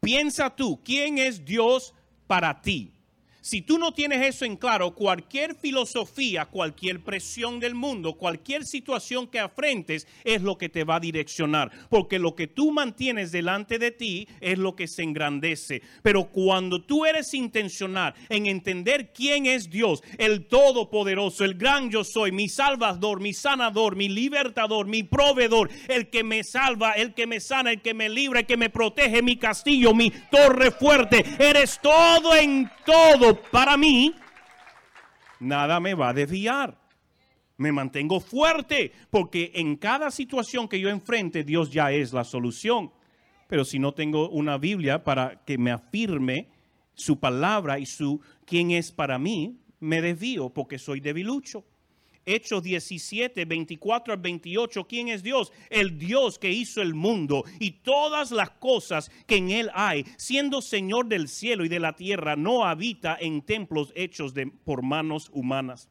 Piensa 0.08 0.48
tú, 0.56 0.82
¿quién 0.82 1.18
es 1.18 1.44
Dios 1.44 1.92
para 2.26 2.62
ti? 2.62 2.94
Si 3.40 3.62
tú 3.62 3.78
no 3.78 3.92
tienes 3.92 4.26
eso 4.26 4.44
en 4.44 4.56
claro, 4.56 4.94
cualquier 4.94 5.54
filosofía, 5.54 6.46
cualquier 6.46 7.00
presión 7.00 7.60
del 7.60 7.74
mundo, 7.74 8.14
cualquier 8.14 8.64
situación 8.64 9.28
que 9.28 9.38
afrentes 9.38 10.06
es 10.24 10.42
lo 10.42 10.58
que 10.58 10.68
te 10.68 10.84
va 10.84 10.96
a 10.96 11.00
direccionar. 11.00 11.70
Porque 11.88 12.18
lo 12.18 12.34
que 12.34 12.48
tú 12.48 12.72
mantienes 12.72 13.30
delante 13.30 13.78
de 13.78 13.92
ti 13.92 14.28
es 14.40 14.58
lo 14.58 14.74
que 14.74 14.88
se 14.88 15.04
engrandece. 15.04 15.82
Pero 16.02 16.24
cuando 16.24 16.82
tú 16.82 17.06
eres 17.06 17.32
intencional 17.32 18.14
en 18.28 18.46
entender 18.46 19.12
quién 19.12 19.46
es 19.46 19.70
Dios, 19.70 20.02
el 20.18 20.46
Todopoderoso, 20.46 21.44
el 21.44 21.54
gran 21.54 21.90
yo 21.90 22.02
soy, 22.04 22.32
mi 22.32 22.48
salvador, 22.48 23.20
mi 23.20 23.32
sanador, 23.32 23.94
mi 23.94 24.08
libertador, 24.08 24.86
mi 24.86 25.04
proveedor, 25.04 25.70
el 25.88 26.10
que 26.10 26.24
me 26.24 26.42
salva, 26.42 26.92
el 26.92 27.14
que 27.14 27.26
me 27.26 27.40
sana, 27.40 27.70
el 27.70 27.82
que 27.82 27.94
me 27.94 28.08
libra, 28.08 28.40
el 28.40 28.46
que 28.46 28.56
me 28.56 28.70
protege, 28.70 29.22
mi 29.22 29.36
castillo, 29.36 29.94
mi 29.94 30.10
torre 30.30 30.70
fuerte, 30.70 31.24
eres 31.38 31.78
todo 31.80 32.34
en 32.34 32.70
todo 32.84 33.27
para 33.34 33.76
mí, 33.76 34.14
nada 35.40 35.80
me 35.80 35.94
va 35.94 36.10
a 36.10 36.14
desviar. 36.14 36.78
Me 37.56 37.72
mantengo 37.72 38.20
fuerte 38.20 38.92
porque 39.10 39.50
en 39.54 39.76
cada 39.76 40.10
situación 40.10 40.68
que 40.68 40.78
yo 40.78 40.88
enfrente, 40.88 41.42
Dios 41.42 41.70
ya 41.70 41.90
es 41.90 42.12
la 42.12 42.24
solución. 42.24 42.92
Pero 43.48 43.64
si 43.64 43.78
no 43.78 43.94
tengo 43.94 44.28
una 44.28 44.58
Biblia 44.58 45.02
para 45.02 45.42
que 45.44 45.58
me 45.58 45.72
afirme 45.72 46.48
su 46.94 47.18
palabra 47.18 47.78
y 47.78 47.86
su 47.86 48.20
quién 48.44 48.70
es 48.70 48.92
para 48.92 49.18
mí, 49.18 49.58
me 49.80 50.00
desvío 50.02 50.50
porque 50.50 50.78
soy 50.78 51.00
debilucho. 51.00 51.64
Hechos 52.28 52.62
17, 52.62 53.44
24 53.44 54.12
al 54.12 54.20
28, 54.20 54.86
¿quién 54.86 55.08
es 55.08 55.22
Dios? 55.22 55.52
El 55.70 55.98
Dios 55.98 56.38
que 56.38 56.52
hizo 56.52 56.82
el 56.82 56.94
mundo 56.94 57.44
y 57.58 57.70
todas 57.70 58.30
las 58.30 58.50
cosas 58.50 59.10
que 59.26 59.36
en 59.36 59.50
él 59.50 59.70
hay, 59.74 60.04
siendo 60.16 60.60
Señor 60.60 61.06
del 61.06 61.28
cielo 61.28 61.64
y 61.64 61.68
de 61.68 61.80
la 61.80 61.96
tierra, 61.96 62.36
no 62.36 62.64
habita 62.64 63.16
en 63.18 63.42
templos 63.42 63.92
hechos 63.96 64.34
de, 64.34 64.46
por 64.46 64.82
manos 64.82 65.30
humanas, 65.32 65.88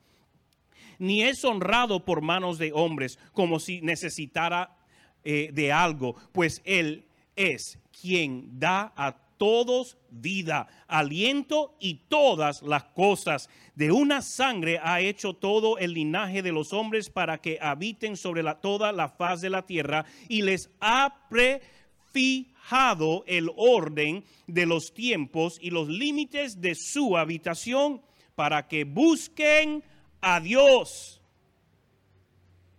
ni 1.00 1.24
es 1.24 1.44
honrado 1.44 2.06
por 2.06 2.22
manos 2.22 2.58
de 2.58 2.72
hombres 2.74 3.20
como 3.34 3.60
si 3.60 3.82
necesitara 3.82 4.78
eh, 5.24 5.50
de 5.52 5.72
algo, 5.72 6.16
pues 6.32 6.62
él 6.66 7.06
es 7.36 7.80
quien 7.92 8.60
da 8.60 8.94
a 8.96 9.27
todos 9.38 9.98
vida, 10.10 10.68
aliento 10.88 11.76
y 11.80 11.96
todas 12.10 12.62
las 12.62 12.86
cosas. 12.86 13.50
De 13.76 13.92
una 13.92 14.22
sangre 14.22 14.80
ha 14.82 15.02
hecho 15.02 15.34
todo 15.34 15.78
el 15.78 15.94
linaje 15.94 16.42
de 16.42 16.52
los 16.52 16.74
hombres 16.74 17.10
para 17.10 17.40
que 17.40 17.60
habiten 17.62 18.18
sobre 18.18 18.44
la, 18.44 18.60
toda 18.60 18.92
la 18.92 19.10
faz 19.10 19.42
de 19.42 19.50
la 19.50 19.66
tierra 19.66 20.06
y 20.28 20.42
les 20.42 20.70
ha 20.80 21.28
prefijado 21.30 23.24
el 23.28 23.52
orden 23.56 24.24
de 24.48 24.66
los 24.66 24.94
tiempos 24.94 25.58
y 25.62 25.70
los 25.70 25.88
límites 25.88 26.60
de 26.60 26.76
su 26.76 27.18
habitación 27.18 28.02
para 28.36 28.68
que 28.68 28.84
busquen 28.84 29.84
a 30.22 30.40
Dios. 30.40 31.22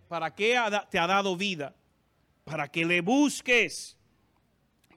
¿Para 0.07 0.33
qué 0.33 0.57
te 0.89 0.97
ha 0.99 1.07
dado 1.07 1.37
vida? 1.37 1.75
Para 2.43 2.67
que 2.67 2.83
le 2.83 3.01
busques, 3.01 3.95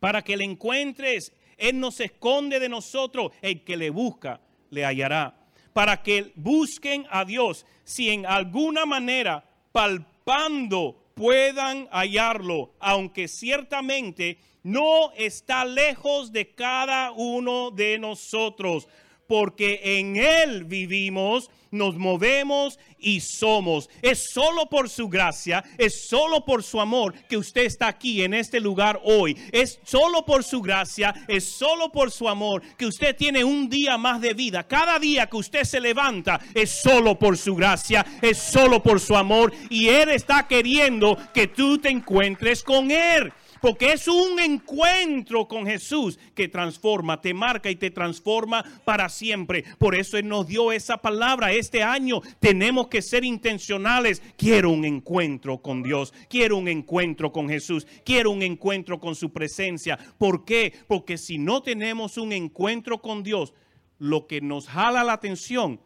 para 0.01 0.23
que 0.23 0.37
le 0.37 0.45
encuentres 0.45 1.33
él 1.69 1.81
no 1.81 1.91
se 1.91 2.05
esconde 2.05 2.61
de 2.61 2.69
nosotros. 2.69 3.33
El 3.41 3.65
que 3.65 3.77
le 3.77 3.91
busca, 3.91 4.41
le 4.71 4.85
hallará. 4.85 5.39
Para 5.73 6.03
que 6.03 6.33
busquen 6.35 7.07
a 7.11 7.25
Dios, 7.25 7.65
si 7.85 8.11
en 8.11 8.27
alguna 8.27 8.85
manera 8.85 9.45
palpando 9.73 10.97
puedan 11.15 11.89
hallarlo, 11.91 12.75
aunque 12.79 13.29
ciertamente 13.29 14.39
no 14.63 15.13
está 15.13 15.65
lejos 15.65 16.33
de 16.33 16.51
cada 16.51 17.13
uno 17.13 17.71
de 17.71 17.99
nosotros 17.99 18.89
porque 19.33 19.81
en 19.99 20.17
Él 20.17 20.65
vivimos, 20.65 21.51
nos 21.73 21.97
movemos 21.97 22.79
y 22.99 23.21
somos. 23.21 23.91
Es 24.01 24.31
solo 24.31 24.67
por 24.67 24.89
su 24.89 25.09
gracia, 25.09 25.65
es 25.77 26.09
solo 26.09 26.45
por 26.45 26.63
su 26.63 26.81
amor 26.81 27.15
que 27.29 27.37
usted 27.37 27.63
está 27.63 27.89
aquí 27.89 28.23
en 28.23 28.35
este 28.35 28.61
lugar 28.61 29.01
hoy. 29.05 29.37
Es 29.51 29.81
solo 29.83 30.25
por 30.25 30.45
su 30.45 30.61
gracia, 30.63 31.15
es 31.27 31.45
solo 31.45 31.91
por 31.91 32.11
su 32.11 32.29
amor 32.29 32.63
que 32.77 32.87
usted 32.87 33.17
tiene 33.17 33.43
un 33.43 33.69
día 33.69 33.99
más 33.99 34.21
de 34.21 34.35
vida. 34.35 34.63
Cada 34.63 34.99
día 34.99 35.27
que 35.27 35.37
usted 35.37 35.65
se 35.65 35.81
levanta 35.81 36.41
es 36.55 36.71
solo 36.71 37.19
por 37.19 37.37
su 37.37 37.57
gracia, 37.57 38.07
es 38.21 38.39
solo 38.39 38.83
por 38.83 39.01
su 39.01 39.17
amor 39.17 39.53
y 39.69 39.89
Él 39.89 40.11
está 40.11 40.47
queriendo 40.47 41.17
que 41.35 41.49
tú 41.49 41.79
te 41.79 41.89
encuentres 41.89 42.63
con 42.63 42.91
Él. 42.91 43.33
Porque 43.63 43.93
es 43.93 44.09
un 44.09 44.41
encuentro 44.41 45.47
con 45.47 45.65
Jesús 45.65 46.19
que 46.35 46.49
transforma, 46.49 47.21
te 47.21 47.33
marca 47.33 47.71
y 47.71 47.77
te 47.77 47.93
transforma 47.93 48.65
para 48.85 49.09
siempre. 49.09 49.65
Por 49.79 49.95
eso 49.95 50.19
Él 50.19 50.27
nos 50.27 50.49
dio 50.49 50.73
esa 50.73 50.99
palabra. 50.99 51.53
Este 51.53 51.81
año 51.81 52.21
tenemos 52.41 52.89
que 52.89 53.01
ser 53.01 53.25
intencionales. 53.25 54.21
Quiero 54.37 54.71
un 54.71 54.85
encuentro 54.85 55.63
con 55.63 55.85
Dios. 55.85 56.13
Quiero 56.29 56.57
un 56.57 56.67
encuentro 56.67 57.31
con 57.31 57.49
Jesús. 57.49 57.87
Quiero 58.05 58.33
un 58.33 58.43
encuentro 58.43 58.99
con 58.99 59.15
su 59.15 59.33
presencia. 59.33 59.97
¿Por 60.19 60.45
qué? 60.45 60.75
Porque 60.89 61.17
si 61.17 61.39
no 61.39 61.63
tenemos 61.63 62.19
un 62.19 62.33
encuentro 62.33 63.01
con 63.01 63.23
Dios, 63.23 63.55
lo 64.01 64.27
que 64.27 64.41
nos 64.41 64.67
jala 64.67 65.05
la 65.05 65.13
atención 65.13 65.81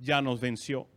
ya 0.00 0.20
nos 0.20 0.40
venció. 0.40 0.88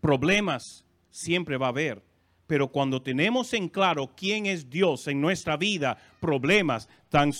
Problemas 0.00 0.86
siempre 1.10 1.56
va 1.56 1.66
a 1.66 1.70
haber 1.70 2.07
pero 2.48 2.68
cuando 2.68 3.02
tenemos 3.02 3.52
en 3.52 3.68
claro 3.68 4.10
quién 4.16 4.46
es 4.46 4.70
Dios 4.70 5.06
en 5.06 5.20
nuestra 5.20 5.56
vida, 5.58 5.98
problemas 6.18 6.88
están 7.04 7.30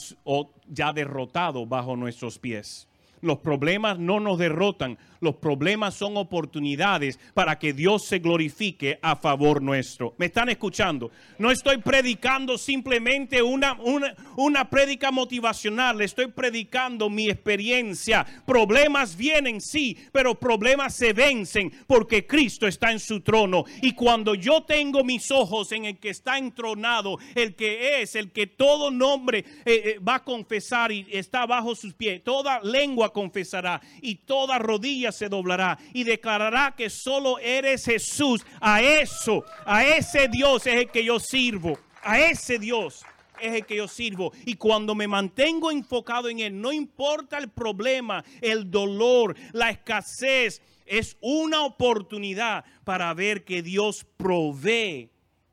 ya 0.69 0.93
derrotados 0.93 1.67
bajo 1.67 1.97
nuestros 1.97 2.39
pies. 2.39 2.87
Los 3.23 3.39
problemas 3.39 3.99
no 3.99 4.21
nos 4.21 4.39
derrotan, 4.39 4.99
los 5.21 5.37
problemas 5.37 5.95
son 5.95 6.17
oportunidades 6.17 7.19
para 7.35 7.59
que 7.59 7.73
Dios 7.73 8.05
se 8.05 8.19
glorifique 8.19 8.99
a 9.03 9.17
favor 9.17 9.63
nuestro. 9.63 10.15
¿Me 10.19 10.27
están 10.27 10.49
escuchando? 10.49 11.11
No 11.39 11.51
estoy 11.51 11.79
predicando 11.79 12.59
simplemente 12.59 13.43
una, 13.43 13.75
una, 13.75 14.15
una 14.37 14.69
prédica 14.69 15.11
motivacional, 15.11 16.01
estoy 16.01 16.29
predicando 16.29 17.11
mi 17.11 17.29
experiencia. 17.29 18.27
Problemas 18.47 19.17
vienen, 19.17 19.61
sí, 19.61 19.97
pero 20.13 20.35
problemas 20.35 20.95
se 20.95 21.13
vencen 21.13 21.73
porque 21.87 22.27
Cristo 22.27 22.67
está 22.67 22.93
en 22.93 23.01
su 23.01 23.21
trono. 23.21 23.65
Y 23.83 23.93
cuando 23.93 24.35
yo 24.35 24.63
tengo 24.63 25.05
mis 25.05 25.31
ojos 25.31 25.73
en 25.73 25.85
el 25.85 25.99
que 25.99 26.11
está 26.11 26.39
entronado, 26.39 27.19
el 27.35 27.55
que 27.55 28.03
es, 28.03 28.15
el 28.15 28.31
que 28.33 28.47
todo 28.47 28.91
nombre 28.91 29.39
eh, 29.39 29.45
eh, 29.65 29.99
va 29.99 30.17
a 30.17 30.25
confesar 30.25 30.93
y 30.93 31.07
está 31.11 31.47
bajo 31.47 31.75
sus 31.75 31.95
pies, 31.95 32.23
toda 32.23 32.61
lengua 32.61 33.13
confesará 33.13 33.81
y 34.03 34.17
toda 34.17 34.59
rodilla 34.59 35.08
se 35.13 35.29
doblará 35.29 35.79
y 35.93 36.05
declarará 36.05 36.75
que 36.77 36.91
solo 36.91 37.39
eres 37.39 37.85
Jesús. 37.85 38.45
A 38.61 38.83
eso, 38.83 39.45
a 39.65 39.85
ese 39.85 40.29
Dios 40.29 40.67
es 40.67 40.75
el 40.75 40.91
que 40.91 41.05
yo 41.05 41.19
sirvo. 41.21 41.79
A 42.03 42.21
ese 42.21 42.59
Dios 42.59 43.05
es 43.41 43.55
el 43.55 43.67
que 43.67 43.77
yo 43.77 43.89
sirvo. 43.89 44.33
Y 44.45 44.55
cuando 44.55 44.95
me 44.95 45.09
mantengo 45.09 45.71
enfocado 45.71 46.29
en 46.29 46.41
Él, 46.41 46.61
no 46.61 46.73
importa 46.73 47.39
el 47.39 47.49
problema, 47.49 48.25
el 48.41 48.71
dolor, 48.71 49.37
la 49.53 49.71
escasez, 49.71 50.63
es 50.87 51.17
una 51.21 51.65
oportunidad 51.65 52.65
para 52.85 53.13
ver 53.15 53.45
que 53.45 53.63
Dios 53.63 54.07
provee 54.17 55.11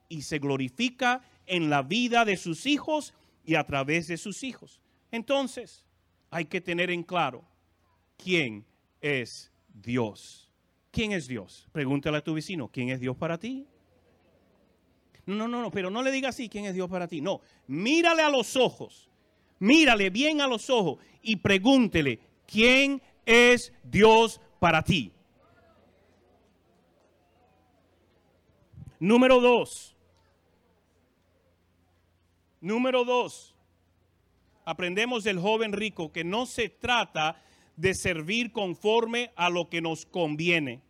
y 0.07 0.21
se 0.21 0.39
glorifica 0.39 1.21
en 1.45 1.69
la 1.69 1.81
vida 1.81 2.25
de 2.25 2.37
sus 2.37 2.65
hijos 2.65 3.13
y 3.45 3.55
a 3.55 3.65
través 3.65 4.07
de 4.07 4.17
sus 4.17 4.43
hijos. 4.43 4.79
Entonces, 5.11 5.85
hay 6.31 6.45
que 6.45 6.61
tener 6.61 6.89
en 6.89 7.03
claro 7.03 7.45
quién 8.17 8.65
es 9.05 9.51
Dios. 9.67 10.49
¿Quién 10.89 11.11
es 11.11 11.27
Dios? 11.27 11.67
Pregúntale 11.71 12.17
a 12.17 12.23
tu 12.23 12.33
vecino, 12.33 12.69
¿quién 12.69 12.89
es 12.89 12.99
Dios 12.99 13.15
para 13.15 13.37
ti? 13.37 13.67
No, 15.27 15.47
no, 15.47 15.61
no, 15.61 15.69
pero 15.69 15.91
no 15.91 16.01
le 16.01 16.11
diga 16.11 16.29
así, 16.29 16.49
¿quién 16.49 16.65
es 16.65 16.73
Dios 16.73 16.89
para 16.89 17.07
ti? 17.07 17.21
No, 17.21 17.41
mírale 17.67 18.23
a 18.23 18.29
los 18.29 18.55
ojos, 18.55 19.09
mírale 19.59 20.09
bien 20.09 20.41
a 20.41 20.47
los 20.47 20.71
ojos 20.71 20.99
y 21.21 21.35
pregúntele, 21.35 22.19
¿quién 22.47 23.01
es 23.25 23.71
Dios 23.83 24.41
para 24.59 24.81
ti? 24.83 25.11
Número 28.99 29.39
dos. 29.39 29.95
Número 32.59 33.05
dos. 33.05 33.53
Aprendemos 34.63 35.23
del 35.23 35.39
joven 35.39 35.73
rico 35.73 36.11
que 36.11 36.23
no 36.23 36.47
se 36.47 36.69
trata 36.69 37.39
de 37.75 37.93
servir 37.93 38.51
conforme 38.51 39.31
a 39.35 39.49
lo 39.49 39.69
que 39.69 39.81
nos 39.81 40.05
conviene. 40.05 40.81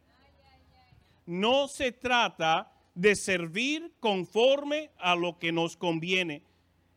No 1.26 1.68
se 1.68 1.92
trata 1.92 2.72
de 2.94 3.16
servir 3.16 3.92
conforme 4.00 4.92
a 4.98 5.16
lo 5.16 5.38
que 5.38 5.52
nos 5.52 5.76
conviene. 5.76 6.44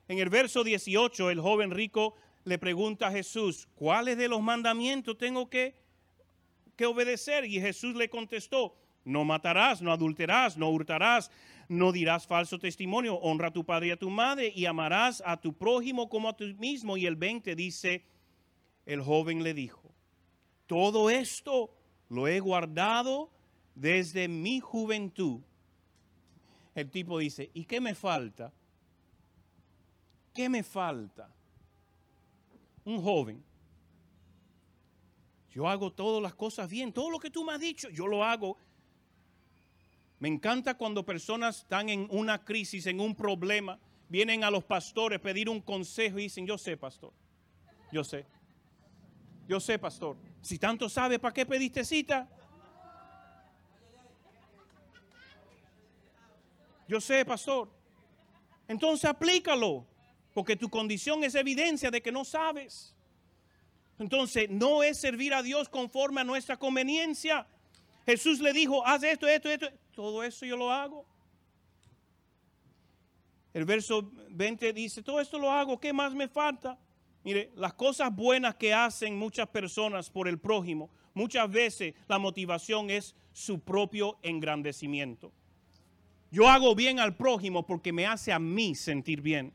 En 0.06 0.18
el 0.18 0.28
verso 0.28 0.64
18, 0.64 1.30
el 1.30 1.40
joven 1.40 1.70
rico 1.70 2.14
le 2.44 2.58
pregunta 2.58 3.08
a 3.08 3.12
Jesús, 3.12 3.68
¿cuáles 3.74 4.16
de 4.16 4.28
los 4.28 4.40
mandamientos 4.40 5.18
tengo 5.18 5.50
que, 5.50 5.74
que 6.76 6.86
obedecer? 6.86 7.44
Y 7.44 7.60
Jesús 7.60 7.94
le 7.94 8.08
contestó, 8.08 8.74
no 9.04 9.24
matarás, 9.24 9.82
no 9.82 9.92
adulterarás, 9.92 10.56
no 10.56 10.70
hurtarás, 10.70 11.30
no 11.68 11.92
dirás 11.92 12.26
falso 12.26 12.58
testimonio, 12.58 13.16
honra 13.16 13.48
a 13.48 13.52
tu 13.52 13.64
padre 13.64 13.88
y 13.88 13.90
a 13.90 13.96
tu 13.96 14.08
madre 14.08 14.52
y 14.54 14.64
amarás 14.64 15.22
a 15.26 15.38
tu 15.38 15.52
prójimo 15.52 16.08
como 16.08 16.28
a 16.28 16.36
ti 16.36 16.54
mismo. 16.54 16.96
Y 16.96 17.04
el 17.04 17.16
20 17.16 17.54
dice, 17.54 18.04
el 18.88 19.02
joven 19.02 19.42
le 19.42 19.52
dijo, 19.52 19.94
todo 20.66 21.10
esto 21.10 21.70
lo 22.08 22.26
he 22.26 22.40
guardado 22.40 23.30
desde 23.74 24.28
mi 24.28 24.60
juventud. 24.60 25.42
El 26.74 26.90
tipo 26.90 27.18
dice, 27.18 27.50
¿y 27.52 27.66
qué 27.66 27.82
me 27.82 27.94
falta? 27.94 28.50
¿Qué 30.32 30.48
me 30.48 30.62
falta? 30.62 31.30
Un 32.86 33.02
joven. 33.02 33.44
Yo 35.50 35.68
hago 35.68 35.92
todas 35.92 36.22
las 36.22 36.34
cosas 36.34 36.70
bien, 36.70 36.90
todo 36.90 37.10
lo 37.10 37.18
que 37.18 37.30
tú 37.30 37.44
me 37.44 37.52
has 37.52 37.60
dicho, 37.60 37.90
yo 37.90 38.06
lo 38.06 38.24
hago. 38.24 38.56
Me 40.18 40.28
encanta 40.28 40.78
cuando 40.78 41.04
personas 41.04 41.58
están 41.58 41.90
en 41.90 42.08
una 42.10 42.42
crisis, 42.42 42.86
en 42.86 43.00
un 43.00 43.14
problema, 43.14 43.78
vienen 44.08 44.44
a 44.44 44.50
los 44.50 44.64
pastores 44.64 45.20
pedir 45.20 45.50
un 45.50 45.60
consejo 45.60 46.18
y 46.18 46.22
dicen, 46.22 46.46
yo 46.46 46.56
sé, 46.56 46.78
pastor, 46.78 47.12
yo 47.92 48.02
sé. 48.02 48.37
Yo 49.48 49.58
sé, 49.58 49.78
pastor. 49.78 50.18
Si 50.42 50.58
tanto 50.58 50.90
sabe, 50.90 51.18
¿para 51.18 51.32
qué 51.32 51.46
pediste 51.46 51.82
cita? 51.82 52.28
Yo 56.86 57.00
sé, 57.00 57.24
pastor. 57.24 57.70
Entonces 58.68 59.06
aplícalo, 59.06 59.86
porque 60.34 60.54
tu 60.54 60.68
condición 60.68 61.24
es 61.24 61.34
evidencia 61.34 61.90
de 61.90 62.02
que 62.02 62.12
no 62.12 62.26
sabes. 62.26 62.94
Entonces 63.98 64.50
no 64.50 64.82
es 64.82 65.00
servir 65.00 65.32
a 65.32 65.42
Dios 65.42 65.70
conforme 65.70 66.20
a 66.20 66.24
nuestra 66.24 66.58
conveniencia. 66.58 67.46
Jesús 68.04 68.40
le 68.40 68.52
dijo, 68.52 68.86
haz 68.86 69.02
esto, 69.02 69.26
esto, 69.26 69.48
esto. 69.48 69.68
Todo 69.94 70.22
eso 70.22 70.44
yo 70.44 70.58
lo 70.58 70.70
hago. 70.70 71.06
El 73.54 73.64
verso 73.64 74.12
20 74.28 74.74
dice, 74.74 75.02
todo 75.02 75.20
esto 75.20 75.38
lo 75.38 75.50
hago, 75.50 75.80
¿qué 75.80 75.94
más 75.94 76.14
me 76.14 76.28
falta? 76.28 76.78
Mire, 77.24 77.50
las 77.56 77.74
cosas 77.74 78.14
buenas 78.14 78.54
que 78.54 78.72
hacen 78.72 79.16
muchas 79.16 79.48
personas 79.48 80.08
por 80.10 80.28
el 80.28 80.38
prójimo, 80.38 80.90
muchas 81.14 81.50
veces 81.50 81.94
la 82.08 82.18
motivación 82.18 82.90
es 82.90 83.14
su 83.32 83.60
propio 83.60 84.18
engrandecimiento. 84.22 85.32
Yo 86.30 86.48
hago 86.48 86.74
bien 86.74 87.00
al 87.00 87.16
prójimo 87.16 87.66
porque 87.66 87.92
me 87.92 88.06
hace 88.06 88.32
a 88.32 88.38
mí 88.38 88.74
sentir 88.74 89.22
bien. 89.22 89.52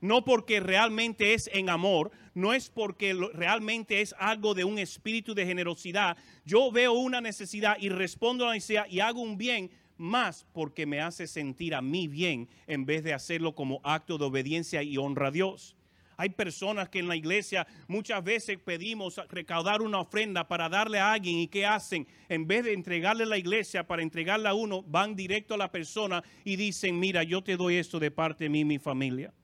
No 0.00 0.24
porque 0.24 0.60
realmente 0.60 1.32
es 1.32 1.48
en 1.52 1.70
amor, 1.70 2.10
no 2.34 2.52
es 2.52 2.68
porque 2.68 3.14
realmente 3.34 4.00
es 4.00 4.14
algo 4.18 4.52
de 4.52 4.64
un 4.64 4.78
espíritu 4.78 5.32
de 5.32 5.46
generosidad. 5.46 6.16
Yo 6.44 6.72
veo 6.72 6.92
una 6.92 7.20
necesidad 7.20 7.76
y 7.78 7.88
respondo 7.88 8.44
a 8.44 8.48
la 8.48 8.54
necesidad 8.54 8.86
y 8.88 9.00
hago 9.00 9.20
un 9.20 9.38
bien 9.38 9.70
más 9.96 10.44
porque 10.52 10.86
me 10.86 11.00
hace 11.00 11.28
sentir 11.28 11.74
a 11.74 11.82
mí 11.82 12.08
bien 12.08 12.48
en 12.66 12.84
vez 12.84 13.04
de 13.04 13.14
hacerlo 13.14 13.54
como 13.54 13.80
acto 13.84 14.18
de 14.18 14.24
obediencia 14.24 14.82
y 14.82 14.96
honra 14.96 15.28
a 15.28 15.30
Dios. 15.30 15.76
Hay 16.22 16.30
personas 16.30 16.88
que 16.88 17.00
en 17.00 17.08
la 17.08 17.16
iglesia 17.16 17.66
muchas 17.88 18.22
veces 18.22 18.56
pedimos 18.56 19.20
recaudar 19.28 19.82
una 19.82 19.98
ofrenda 19.98 20.46
para 20.46 20.68
darle 20.68 21.00
a 21.00 21.14
alguien 21.14 21.38
y 21.38 21.48
¿qué 21.48 21.66
hacen? 21.66 22.06
En 22.28 22.46
vez 22.46 22.62
de 22.64 22.74
entregarle 22.74 23.24
a 23.24 23.26
la 23.26 23.38
iglesia 23.38 23.88
para 23.88 24.02
entregarle 24.02 24.48
a 24.48 24.54
uno, 24.54 24.84
van 24.84 25.16
directo 25.16 25.54
a 25.54 25.56
la 25.56 25.72
persona 25.72 26.22
y 26.44 26.54
dicen, 26.54 26.96
mira, 26.96 27.24
yo 27.24 27.42
te 27.42 27.56
doy 27.56 27.74
esto 27.74 27.98
de 27.98 28.12
parte 28.12 28.44
de 28.44 28.50
mí 28.50 28.60
y 28.60 28.64
mi 28.64 28.78
familia. 28.78 29.34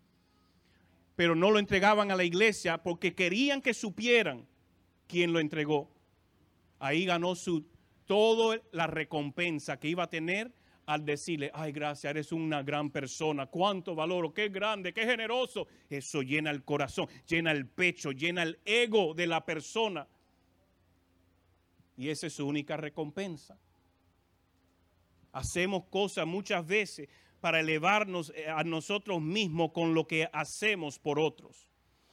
Pero 1.16 1.34
no 1.34 1.50
lo 1.50 1.58
entregaban 1.58 2.12
a 2.12 2.16
la 2.16 2.22
iglesia 2.22 2.78
porque 2.78 3.12
querían 3.12 3.60
que 3.60 3.74
supieran 3.74 4.46
quién 5.08 5.32
lo 5.32 5.40
entregó. 5.40 5.90
Ahí 6.78 7.06
ganó 7.06 7.34
su, 7.34 7.66
toda 8.06 8.60
la 8.70 8.86
recompensa 8.86 9.80
que 9.80 9.88
iba 9.88 10.04
a 10.04 10.10
tener 10.10 10.52
al 10.88 11.04
decirle, 11.04 11.50
ay, 11.52 11.70
gracias, 11.70 12.08
eres 12.08 12.32
una 12.32 12.62
gran 12.62 12.90
persona, 12.90 13.44
cuánto 13.44 13.94
valoro, 13.94 14.32
qué 14.32 14.48
grande, 14.48 14.94
qué 14.94 15.04
generoso. 15.04 15.68
Eso 15.90 16.22
llena 16.22 16.50
el 16.50 16.64
corazón, 16.64 17.06
llena 17.26 17.52
el 17.52 17.66
pecho, 17.66 18.10
llena 18.10 18.42
el 18.42 18.58
ego 18.64 19.12
de 19.12 19.26
la 19.26 19.44
persona. 19.44 20.08
Y 21.94 22.08
esa 22.08 22.28
es 22.28 22.32
su 22.32 22.46
única 22.46 22.78
recompensa. 22.78 23.58
Hacemos 25.32 25.84
cosas 25.90 26.26
muchas 26.26 26.66
veces 26.66 27.06
para 27.38 27.60
elevarnos 27.60 28.32
eh, 28.34 28.48
a 28.48 28.64
nosotros 28.64 29.20
mismos 29.20 29.72
con 29.72 29.92
lo 29.92 30.06
que 30.06 30.30
hacemos 30.32 30.98
por 30.98 31.20
otros. 31.20 31.68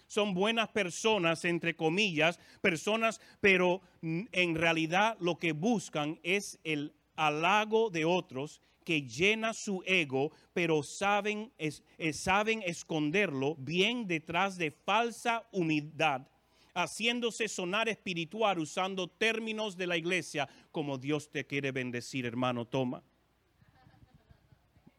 Son 0.05 0.33
buenas 0.33 0.67
personas, 0.67 1.45
entre 1.45 1.77
comillas, 1.77 2.41
personas, 2.59 3.21
pero 3.39 3.81
en 4.01 4.55
realidad 4.55 5.15
lo 5.21 5.39
que 5.39 5.53
buscan 5.53 6.19
es 6.23 6.59
el 6.65 6.93
halago 7.15 7.89
de 7.89 8.05
otros 8.05 8.61
que 8.85 9.01
llena 9.01 9.53
su 9.53 9.81
ego, 9.85 10.31
pero 10.53 10.83
saben, 10.83 11.51
eh, 11.57 12.13
saben 12.13 12.61
esconderlo 12.61 13.55
bien 13.55 14.07
detrás 14.07 14.57
de 14.57 14.71
falsa 14.71 15.47
humildad, 15.51 16.27
haciéndose 16.75 17.47
sonar 17.47 17.89
espiritual 17.89 18.59
usando 18.59 19.07
términos 19.07 19.75
de 19.75 19.87
la 19.87 19.97
iglesia 19.97 20.47
como 20.71 20.97
Dios 20.97 21.31
te 21.31 21.45
quiere 21.45 21.71
bendecir, 21.71 22.25
hermano, 22.25 22.65
toma. 22.65 23.03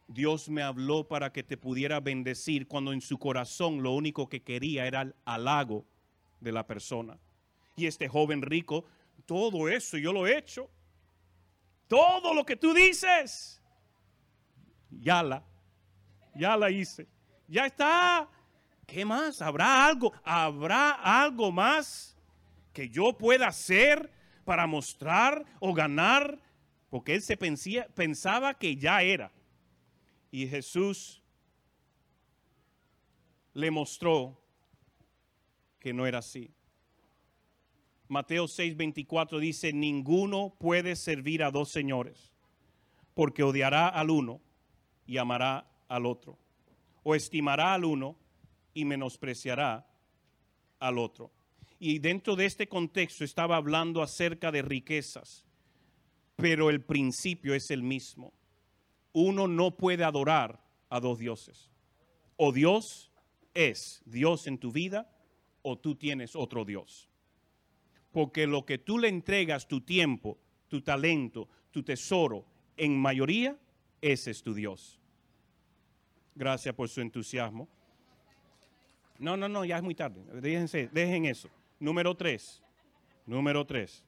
Dios 0.08 0.48
me 0.48 0.62
habló 0.62 1.06
para 1.06 1.32
que 1.32 1.42
te 1.42 1.56
pudiera 1.56 2.00
bendecir 2.00 2.66
cuando 2.66 2.92
en 2.92 3.00
su 3.00 3.18
corazón 3.18 3.82
lo 3.82 3.92
único 3.92 4.28
que 4.28 4.42
quería 4.42 4.86
era 4.86 5.02
el 5.02 5.14
halago 5.24 5.84
de 6.40 6.52
la 6.52 6.66
persona. 6.66 7.18
Y 7.76 7.86
este 7.86 8.08
joven 8.08 8.42
rico, 8.42 8.84
todo 9.26 9.68
eso 9.68 9.98
yo 9.98 10.12
lo 10.12 10.26
he 10.26 10.38
hecho. 10.38 10.70
Todo 11.88 12.34
lo 12.34 12.44
que 12.44 12.56
tú 12.56 12.74
dices, 12.74 13.62
ya 14.90 15.22
la, 15.22 15.42
ya 16.34 16.56
la 16.56 16.70
hice. 16.70 17.06
Ya 17.48 17.66
está. 17.66 18.28
¿Qué 18.86 19.04
más? 19.04 19.42
¿Habrá 19.42 19.86
algo? 19.86 20.12
¿Habrá 20.24 20.90
algo 20.90 21.50
más 21.52 22.16
que 22.72 22.88
yo 22.88 23.16
pueda 23.16 23.48
hacer 23.48 24.12
para 24.44 24.66
mostrar 24.66 25.44
o 25.60 25.72
ganar? 25.72 26.40
Porque 26.90 27.14
él 27.14 27.22
se 27.22 27.36
pensaba 27.36 28.54
que 28.54 28.76
ya 28.76 29.02
era. 29.02 29.32
Y 30.30 30.46
Jesús 30.46 31.22
le 33.52 33.70
mostró 33.70 34.40
que 35.78 35.92
no 35.92 36.06
era 36.06 36.18
así. 36.18 36.55
Mateo 38.08 38.46
6:24 38.46 39.40
dice, 39.40 39.72
ninguno 39.72 40.54
puede 40.58 40.94
servir 40.96 41.42
a 41.42 41.50
dos 41.50 41.70
señores, 41.70 42.32
porque 43.14 43.42
odiará 43.42 43.88
al 43.88 44.10
uno 44.10 44.40
y 45.06 45.18
amará 45.18 45.66
al 45.88 46.06
otro, 46.06 46.38
o 47.02 47.14
estimará 47.14 47.74
al 47.74 47.84
uno 47.84 48.16
y 48.74 48.84
menospreciará 48.84 49.86
al 50.78 50.98
otro. 50.98 51.32
Y 51.78 51.98
dentro 51.98 52.36
de 52.36 52.46
este 52.46 52.68
contexto 52.68 53.24
estaba 53.24 53.56
hablando 53.56 54.02
acerca 54.02 54.52
de 54.52 54.62
riquezas, 54.62 55.44
pero 56.36 56.70
el 56.70 56.82
principio 56.82 57.54
es 57.54 57.70
el 57.70 57.82
mismo. 57.82 58.32
Uno 59.12 59.48
no 59.48 59.76
puede 59.76 60.04
adorar 60.04 60.62
a 60.90 61.00
dos 61.00 61.18
dioses. 61.18 61.70
O 62.36 62.52
Dios 62.52 63.10
es 63.54 64.02
Dios 64.04 64.46
en 64.46 64.58
tu 64.58 64.70
vida, 64.70 65.10
o 65.62 65.76
tú 65.76 65.96
tienes 65.96 66.36
otro 66.36 66.64
Dios 66.64 67.08
porque 68.16 68.46
lo 68.46 68.64
que 68.64 68.78
tú 68.78 68.98
le 68.98 69.08
entregas, 69.08 69.68
tu 69.68 69.82
tiempo, 69.82 70.38
tu 70.68 70.80
talento, 70.80 71.50
tu 71.70 71.82
tesoro, 71.82 72.46
en 72.78 72.98
mayoría, 72.98 73.54
ese 74.00 74.30
es 74.30 74.42
tu 74.42 74.54
Dios. 74.54 74.98
Gracias 76.34 76.74
por 76.74 76.88
su 76.88 77.02
entusiasmo. 77.02 77.68
No, 79.18 79.36
no, 79.36 79.50
no, 79.50 79.66
ya 79.66 79.76
es 79.76 79.82
muy 79.82 79.94
tarde. 79.94 80.22
Déjense, 80.40 80.88
dejen 80.94 81.26
eso. 81.26 81.50
Número 81.78 82.14
tres. 82.14 82.62
Número 83.26 83.66
tres. 83.66 84.02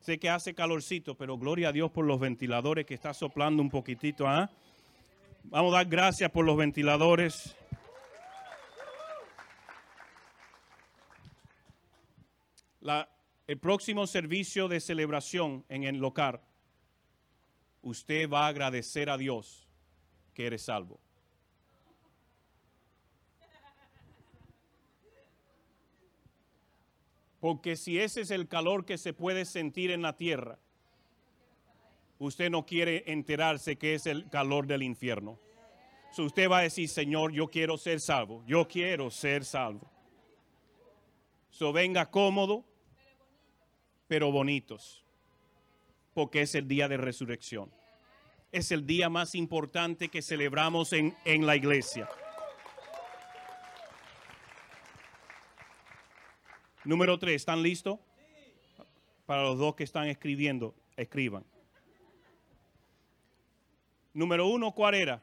Sé 0.00 0.18
que 0.18 0.28
hace 0.28 0.52
calorcito, 0.52 1.14
pero 1.14 1.38
gloria 1.38 1.70
a 1.70 1.72
Dios 1.72 1.90
por 1.90 2.04
los 2.04 2.20
ventiladores 2.20 2.84
que 2.84 2.92
está 2.92 3.14
soplando 3.14 3.62
un 3.62 3.70
poquitito. 3.70 4.28
¿ah? 4.28 4.50
Vamos 5.44 5.72
a 5.72 5.78
dar 5.78 5.86
gracias 5.86 6.30
por 6.30 6.44
los 6.44 6.58
ventiladores. 6.58 7.56
El 12.80 13.58
próximo 13.58 14.06
servicio 14.06 14.68
de 14.68 14.80
celebración 14.80 15.64
en 15.68 15.84
el 15.84 15.96
local, 15.96 16.40
usted 17.82 18.28
va 18.28 18.46
a 18.46 18.48
agradecer 18.48 19.10
a 19.10 19.16
Dios 19.16 19.68
que 20.34 20.46
eres 20.46 20.62
salvo. 20.62 21.00
Porque 27.40 27.76
si 27.76 28.00
ese 28.00 28.22
es 28.22 28.30
el 28.30 28.48
calor 28.48 28.84
que 28.84 28.98
se 28.98 29.12
puede 29.12 29.44
sentir 29.44 29.90
en 29.90 30.02
la 30.02 30.16
tierra, 30.16 30.58
usted 32.18 32.50
no 32.50 32.66
quiere 32.66 33.04
enterarse 33.06 33.76
que 33.76 33.94
es 33.94 34.06
el 34.06 34.28
calor 34.28 34.66
del 34.66 34.82
infierno. 34.82 35.38
So 36.10 36.24
usted 36.24 36.50
va 36.50 36.58
a 36.58 36.62
decir, 36.62 36.88
Señor, 36.88 37.32
yo 37.32 37.48
quiero 37.48 37.76
ser 37.76 38.00
salvo, 38.00 38.42
yo 38.46 38.66
quiero 38.66 39.10
ser 39.10 39.44
salvo. 39.44 39.88
So 41.50 41.72
venga 41.72 42.10
cómodo, 42.10 42.64
pero 44.06 44.30
bonitos, 44.30 45.04
porque 46.14 46.42
es 46.42 46.54
el 46.54 46.68
día 46.68 46.88
de 46.88 46.96
resurrección. 46.96 47.70
Es 48.52 48.70
el 48.72 48.86
día 48.86 49.08
más 49.08 49.34
importante 49.34 50.08
que 50.08 50.22
celebramos 50.22 50.92
en, 50.92 51.16
en 51.24 51.46
la 51.46 51.56
iglesia. 51.56 52.08
Número 56.84 57.18
tres, 57.18 57.34
¿están 57.36 57.62
listos? 57.62 57.98
Para 59.26 59.42
los 59.42 59.58
dos 59.58 59.74
que 59.74 59.84
están 59.84 60.08
escribiendo, 60.08 60.74
escriban. 60.96 61.44
Número 64.14 64.46
uno, 64.46 64.72
¿cuál 64.72 64.94
era? 64.94 65.22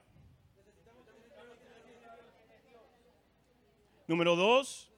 Número 4.08 4.36
dos, 4.36 4.92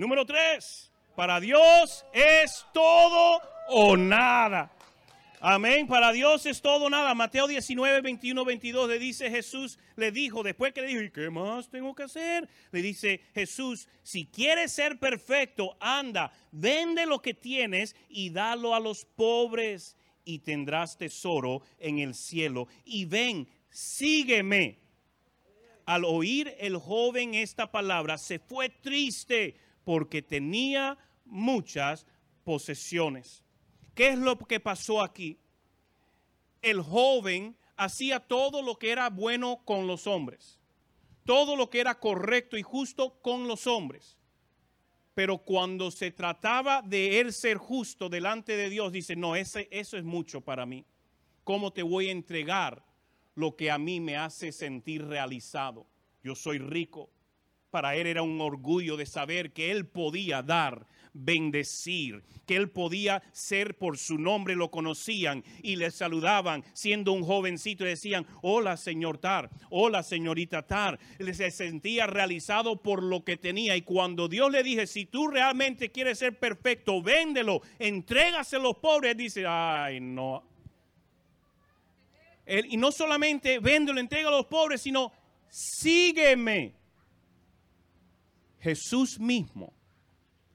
Número 0.00 0.24
tres, 0.24 0.90
para 1.14 1.38
Dios 1.40 2.06
es 2.14 2.64
todo 2.72 3.38
o 3.68 3.98
nada. 3.98 4.72
Amén. 5.40 5.86
Para 5.86 6.10
Dios 6.10 6.46
es 6.46 6.62
todo 6.62 6.86
o 6.86 6.88
nada. 6.88 7.14
Mateo 7.14 7.46
19, 7.46 8.00
21, 8.00 8.42
22 8.46 8.88
le 8.88 8.98
dice 8.98 9.30
Jesús, 9.30 9.78
le 9.96 10.10
dijo, 10.10 10.42
después 10.42 10.72
que 10.72 10.80
le 10.80 10.86
dijo, 10.86 11.02
¿y 11.02 11.10
qué 11.10 11.28
más 11.28 11.68
tengo 11.68 11.94
que 11.94 12.04
hacer? 12.04 12.48
Le 12.72 12.80
dice 12.80 13.20
Jesús, 13.34 13.88
si 14.02 14.24
quieres 14.24 14.72
ser 14.72 14.98
perfecto, 14.98 15.76
anda, 15.80 16.32
vende 16.50 17.04
lo 17.04 17.20
que 17.20 17.34
tienes 17.34 17.94
y 18.08 18.30
dalo 18.30 18.74
a 18.74 18.80
los 18.80 19.04
pobres 19.04 19.98
y 20.24 20.38
tendrás 20.38 20.96
tesoro 20.96 21.60
en 21.78 21.98
el 21.98 22.14
cielo. 22.14 22.68
Y 22.86 23.04
ven, 23.04 23.46
sígueme. 23.68 24.78
Al 25.84 26.04
oír 26.06 26.54
el 26.58 26.78
joven 26.78 27.34
esta 27.34 27.70
palabra, 27.70 28.16
se 28.16 28.38
fue 28.38 28.70
triste 28.70 29.56
porque 29.84 30.22
tenía 30.22 30.98
muchas 31.24 32.06
posesiones. 32.44 33.42
¿Qué 33.94 34.08
es 34.08 34.18
lo 34.18 34.38
que 34.38 34.60
pasó 34.60 35.02
aquí? 35.02 35.38
El 36.62 36.80
joven 36.80 37.56
hacía 37.76 38.20
todo 38.20 38.62
lo 38.62 38.78
que 38.78 38.90
era 38.90 39.08
bueno 39.08 39.62
con 39.64 39.86
los 39.86 40.06
hombres, 40.06 40.58
todo 41.24 41.56
lo 41.56 41.70
que 41.70 41.80
era 41.80 41.98
correcto 41.98 42.56
y 42.56 42.62
justo 42.62 43.20
con 43.22 43.48
los 43.48 43.66
hombres. 43.66 44.16
Pero 45.14 45.38
cuando 45.38 45.90
se 45.90 46.10
trataba 46.10 46.82
de 46.82 47.20
él 47.20 47.32
ser 47.32 47.56
justo 47.56 48.08
delante 48.08 48.56
de 48.56 48.70
Dios, 48.70 48.92
dice, 48.92 49.16
no, 49.16 49.34
ese, 49.36 49.68
eso 49.70 49.96
es 49.96 50.04
mucho 50.04 50.40
para 50.40 50.66
mí. 50.66 50.84
¿Cómo 51.44 51.72
te 51.72 51.82
voy 51.82 52.08
a 52.08 52.12
entregar 52.12 52.84
lo 53.34 53.56
que 53.56 53.70
a 53.70 53.78
mí 53.78 54.00
me 54.00 54.16
hace 54.16 54.52
sentir 54.52 55.04
realizado? 55.06 55.86
Yo 56.22 56.34
soy 56.34 56.58
rico, 56.58 57.10
para 57.70 57.96
él 57.96 58.06
era 58.06 58.22
un 58.22 58.40
orgullo 58.40 58.96
de 58.96 59.06
saber 59.06 59.52
que 59.52 59.70
él 59.70 59.86
podía 59.86 60.42
dar, 60.42 60.86
bendecir, 61.12 62.22
que 62.46 62.56
él 62.56 62.70
podía 62.70 63.22
ser 63.32 63.76
por 63.76 63.98
su 63.98 64.18
nombre, 64.18 64.56
lo 64.56 64.70
conocían 64.70 65.44
y 65.62 65.76
le 65.76 65.90
saludaban 65.90 66.64
siendo 66.72 67.12
un 67.12 67.24
jovencito 67.24 67.84
y 67.84 67.88
decían, 67.88 68.26
hola 68.42 68.76
señor 68.76 69.18
Tar, 69.18 69.50
hola 69.70 70.02
señorita 70.02 70.66
Tar. 70.66 70.98
Se 71.32 71.50
sentía 71.50 72.06
realizado 72.06 72.82
por 72.82 73.02
lo 73.02 73.24
que 73.24 73.36
tenía 73.36 73.76
y 73.76 73.82
cuando 73.82 74.28
Dios 74.28 74.50
le 74.50 74.62
dije, 74.62 74.86
si 74.86 75.06
tú 75.06 75.28
realmente 75.28 75.90
quieres 75.90 76.18
ser 76.18 76.38
perfecto, 76.38 77.02
véndelo, 77.02 77.62
entrégaselo 77.78 78.60
a 78.60 78.64
los 78.64 78.76
pobres, 78.76 79.16
dice, 79.16 79.46
ay 79.46 80.00
no. 80.00 80.44
y 82.46 82.76
no 82.76 82.92
solamente 82.92 83.58
véndelo, 83.58 84.00
entrega 84.00 84.28
a 84.28 84.32
los 84.32 84.46
pobres, 84.46 84.82
sino 84.82 85.12
sígueme. 85.48 86.79
Jesús 88.60 89.18
mismo, 89.18 89.72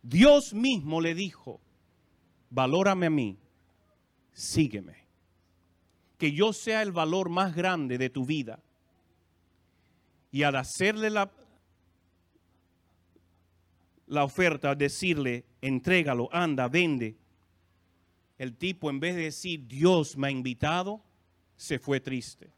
Dios 0.02 0.54
mismo 0.54 1.02
le 1.02 1.16
dijo, 1.16 1.60
valórame 2.50 3.08
a 3.08 3.10
mí, 3.10 3.38
sígueme. 4.32 5.06
Que 6.18 6.32
yo 6.32 6.54
sea 6.54 6.82
el 6.82 6.92
valor 6.92 7.30
más 7.30 7.56
grande 7.56 7.98
de 7.98 8.10
tu 8.10 8.26
vida. 8.26 8.62
Y 10.32 10.44
al 10.44 10.56
hacerle 10.56 11.10
la, 11.10 11.32
la 14.08 14.24
oferta, 14.24 14.76
decirle, 14.76 15.46
entrégalo, 15.62 16.30
anda, 16.32 16.68
vende. 16.68 17.18
El 18.38 18.56
tipo 18.56 18.90
en 18.90 19.00
vez 19.00 19.16
de 19.16 19.24
decir, 19.24 19.68
Dios 19.68 20.16
me 20.16 20.28
ha 20.28 20.32
invitado, 20.32 21.02
se 21.56 21.80
fue 21.80 22.00
triste. 22.00 22.52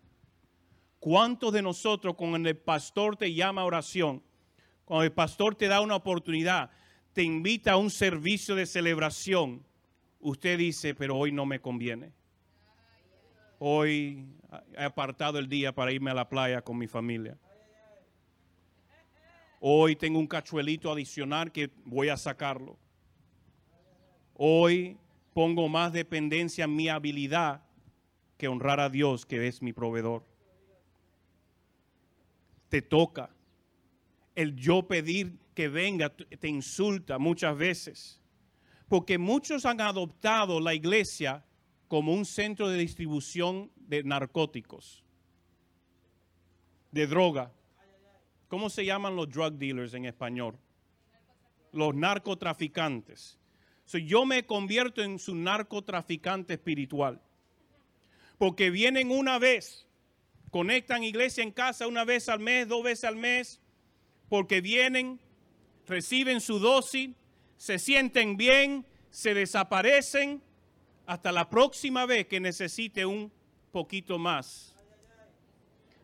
¿Cuántos 0.99 1.53
de 1.53 1.61
nosotros 1.61 2.15
cuando 2.15 2.49
el 2.49 2.57
pastor 2.57 3.15
te 3.15 3.33
llama 3.33 3.61
a 3.61 3.65
oración, 3.65 4.21
cuando 4.87 5.03
el 5.03 5.11
pastor 5.11 5.53
te 5.53 5.67
da 5.67 5.81
una 5.81 5.97
oportunidad, 5.97 6.71
te 7.11 7.21
invita 7.21 7.73
a 7.73 7.77
un 7.77 7.89
servicio 7.89 8.55
de 8.55 8.65
celebración, 8.65 9.61
usted 10.21 10.57
dice, 10.57 10.95
pero 10.95 11.17
hoy 11.17 11.33
no 11.33 11.45
me 11.45 11.59
conviene? 11.59 12.13
Hoy 13.59 14.25
he 14.77 14.83
apartado 14.85 15.39
el 15.39 15.49
día 15.49 15.75
para 15.75 15.91
irme 15.91 16.11
a 16.11 16.13
la 16.13 16.29
playa 16.29 16.61
con 16.61 16.77
mi 16.77 16.87
familia. 16.87 17.37
Hoy 19.59 19.97
tengo 19.97 20.19
un 20.19 20.27
cachuelito 20.27 20.89
adicional 20.89 21.51
que 21.51 21.69
voy 21.83 22.07
a 22.07 22.15
sacarlo. 22.15 22.77
Hoy 24.35 24.97
pongo 25.33 25.67
más 25.67 25.91
dependencia 25.91 26.63
en 26.63 26.77
mi 26.77 26.87
habilidad 26.87 27.61
que 28.37 28.47
honrar 28.47 28.79
a 28.79 28.87
Dios, 28.87 29.25
que 29.25 29.47
es 29.47 29.61
mi 29.61 29.73
proveedor. 29.73 30.23
Te 32.69 32.81
toca. 32.81 33.31
El 34.37 34.55
yo 34.55 34.87
pedir 34.87 35.39
que 35.55 35.67
venga 35.67 36.09
te 36.15 36.47
insulta 36.47 37.17
muchas 37.17 37.57
veces. 37.57 38.21
Porque 38.87 39.17
muchos 39.17 39.65
han 39.65 39.81
adoptado 39.81 40.59
la 40.59 40.75
iglesia 40.75 41.43
como 41.87 42.13
un 42.13 42.23
centro 42.23 42.69
de 42.69 42.77
distribución 42.77 43.71
de 43.75 44.03
narcóticos, 44.03 45.03
de 46.91 47.07
droga. 47.07 47.51
¿Cómo 48.47 48.69
se 48.69 48.85
llaman 48.85 49.15
los 49.15 49.27
drug 49.27 49.53
dealers 49.53 49.95
en 49.95 50.05
español? 50.05 50.59
Los 51.71 51.95
narcotraficantes. 51.95 53.39
yo 54.05 54.23
me 54.23 54.45
convierto 54.45 55.01
en 55.01 55.17
su 55.17 55.33
narcotraficante 55.33 56.53
espiritual. 56.53 57.19
Porque 58.37 58.69
vienen 58.69 59.09
una 59.09 59.39
vez, 59.39 59.87
conectan 60.51 61.03
iglesia 61.03 61.43
en 61.43 61.51
casa 61.51 61.87
una 61.87 62.05
vez 62.05 62.29
al 62.29 62.39
mes, 62.39 62.67
dos 62.67 62.83
veces 62.83 63.05
al 63.05 63.15
mes, 63.15 63.59
porque 64.29 64.61
vienen, 64.61 65.19
reciben 65.85 66.41
su 66.41 66.59
dosis, 66.59 67.11
se 67.57 67.79
sienten 67.79 68.37
bien, 68.37 68.85
se 69.09 69.33
desaparecen 69.33 70.41
hasta 71.05 71.31
la 71.31 71.49
próxima 71.49 72.05
vez 72.05 72.27
que 72.27 72.39
necesite 72.39 73.05
un 73.05 73.31
poquito 73.71 74.17
más 74.17 74.77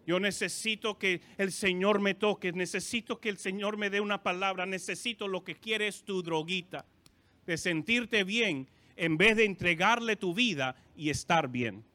yo 0.05 0.19
necesito 0.19 0.97
que 0.97 1.21
el 1.37 1.51
Señor 1.51 1.99
me 1.99 2.13
toque, 2.13 2.51
necesito 2.51 3.19
que 3.19 3.29
el 3.29 3.37
Señor 3.37 3.77
me 3.77 3.89
dé 3.89 4.01
una 4.01 4.21
palabra, 4.21 4.65
necesito 4.65 5.27
lo 5.27 5.43
que 5.43 5.55
quiere 5.55 5.87
es 5.87 6.03
tu 6.03 6.21
droguita, 6.21 6.85
de 7.45 7.57
sentirte 7.57 8.23
bien 8.23 8.69
en 8.95 9.17
vez 9.17 9.37
de 9.37 9.45
entregarle 9.45 10.15
tu 10.15 10.33
vida 10.33 10.75
y 10.95 11.09
estar 11.09 11.47
bien. 11.47 11.85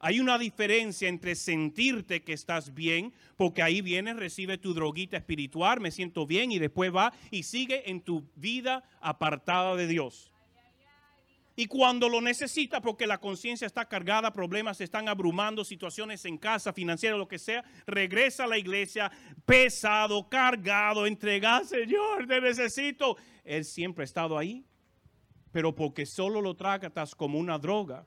Hay 0.00 0.20
una 0.20 0.38
diferencia 0.38 1.08
entre 1.08 1.34
sentirte 1.34 2.22
que 2.22 2.32
estás 2.32 2.72
bien, 2.72 3.12
porque 3.36 3.62
ahí 3.62 3.80
viene, 3.80 4.14
recibe 4.14 4.56
tu 4.56 4.72
droguita 4.72 5.16
espiritual, 5.16 5.80
me 5.80 5.90
siento 5.90 6.26
bien 6.26 6.52
y 6.52 6.58
después 6.58 6.94
va 6.94 7.12
y 7.30 7.42
sigue 7.42 7.90
en 7.90 8.00
tu 8.02 8.28
vida 8.36 8.84
apartada 9.00 9.74
de 9.74 9.88
Dios. 9.88 10.32
Y 11.56 11.66
cuando 11.66 12.08
lo 12.08 12.20
necesita, 12.20 12.80
porque 12.80 13.08
la 13.08 13.18
conciencia 13.18 13.66
está 13.66 13.84
cargada, 13.86 14.32
problemas 14.32 14.80
están 14.80 15.08
abrumando, 15.08 15.64
situaciones 15.64 16.24
en 16.24 16.38
casa, 16.38 16.72
financiera, 16.72 17.16
lo 17.16 17.26
que 17.26 17.40
sea, 17.40 17.64
regresa 17.84 18.44
a 18.44 18.46
la 18.46 18.58
iglesia 18.58 19.10
pesado, 19.44 20.28
cargado, 20.28 21.04
entregado, 21.04 21.64
Señor, 21.64 22.28
te 22.28 22.40
necesito. 22.40 23.16
Él 23.42 23.64
siempre 23.64 24.02
ha 24.02 24.04
estado 24.04 24.38
ahí, 24.38 24.64
pero 25.50 25.74
porque 25.74 26.06
solo 26.06 26.40
lo 26.40 26.54
tratas 26.54 27.16
como 27.16 27.40
una 27.40 27.58
droga. 27.58 28.06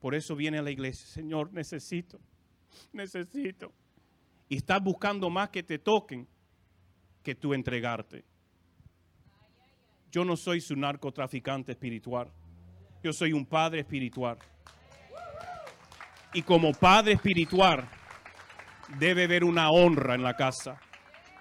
Por 0.00 0.14
eso 0.14 0.34
viene 0.34 0.58
a 0.58 0.62
la 0.62 0.70
iglesia, 0.70 1.06
Señor, 1.06 1.52
necesito, 1.52 2.18
necesito. 2.92 3.72
Y 4.48 4.56
estás 4.56 4.82
buscando 4.82 5.28
más 5.28 5.50
que 5.50 5.62
te 5.62 5.78
toquen 5.78 6.26
que 7.22 7.34
tú 7.34 7.52
entregarte. 7.52 8.24
Yo 10.10 10.24
no 10.24 10.36
soy 10.36 10.60
su 10.60 10.74
narcotraficante 10.74 11.72
espiritual. 11.72 12.32
Yo 13.02 13.12
soy 13.12 13.32
un 13.32 13.46
padre 13.46 13.80
espiritual. 13.80 14.38
Y 16.32 16.42
como 16.42 16.72
padre 16.72 17.12
espiritual 17.12 17.88
debe 18.98 19.24
haber 19.24 19.44
una 19.44 19.70
honra 19.70 20.14
en 20.14 20.22
la 20.22 20.34
casa. 20.34 20.80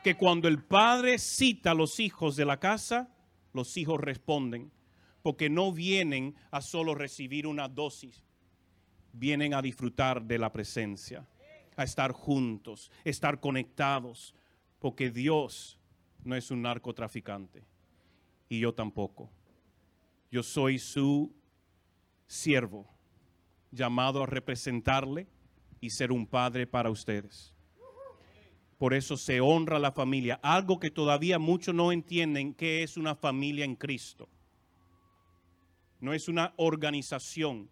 Que 0.03 0.15
cuando 0.15 0.47
el 0.47 0.63
padre 0.63 1.17
cita 1.17 1.71
a 1.71 1.75
los 1.75 1.99
hijos 1.99 2.35
de 2.35 2.45
la 2.45 2.59
casa, 2.59 3.09
los 3.53 3.77
hijos 3.77 3.99
responden. 3.99 4.71
Porque 5.21 5.49
no 5.49 5.71
vienen 5.71 6.35
a 6.51 6.61
solo 6.61 6.93
recibir 6.93 7.47
una 7.47 7.67
dosis. 7.67 8.23
Vienen 9.13 9.53
a 9.53 9.61
disfrutar 9.61 10.21
de 10.23 10.37
la 10.37 10.51
presencia. 10.51 11.27
A 11.75 11.83
estar 11.83 12.11
juntos, 12.11 12.91
estar 13.03 13.39
conectados. 13.39 14.33
Porque 14.79 15.09
Dios 15.09 15.79
no 16.23 16.35
es 16.35 16.51
un 16.51 16.61
narcotraficante 16.61 17.63
y 18.49 18.59
yo 18.59 18.73
tampoco. 18.73 19.29
Yo 20.31 20.43
soy 20.43 20.79
su 20.79 21.33
siervo, 22.27 22.87
llamado 23.71 24.23
a 24.23 24.25
representarle 24.25 25.27
y 25.79 25.91
ser 25.91 26.11
un 26.11 26.25
padre 26.25 26.67
para 26.67 26.89
ustedes. 26.89 27.53
Por 28.77 28.93
eso 28.93 29.17
se 29.17 29.41
honra 29.41 29.77
la 29.77 29.91
familia, 29.91 30.39
algo 30.41 30.79
que 30.79 30.89
todavía 30.89 31.37
muchos 31.37 31.75
no 31.75 31.91
entienden 31.91 32.53
que 32.53 32.83
es 32.83 32.97
una 32.97 33.15
familia 33.15 33.65
en 33.65 33.75
Cristo. 33.75 34.29
No 35.99 36.13
es 36.13 36.29
una 36.29 36.53
organización, 36.55 37.69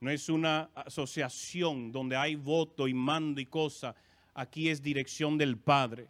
no 0.00 0.10
es 0.10 0.28
una 0.28 0.70
asociación 0.74 1.92
donde 1.92 2.16
hay 2.16 2.34
voto 2.34 2.88
y 2.88 2.94
mando 2.94 3.40
y 3.40 3.46
cosa. 3.46 3.94
Aquí 4.34 4.68
es 4.68 4.82
dirección 4.82 5.36
del 5.36 5.58
Padre 5.58 6.08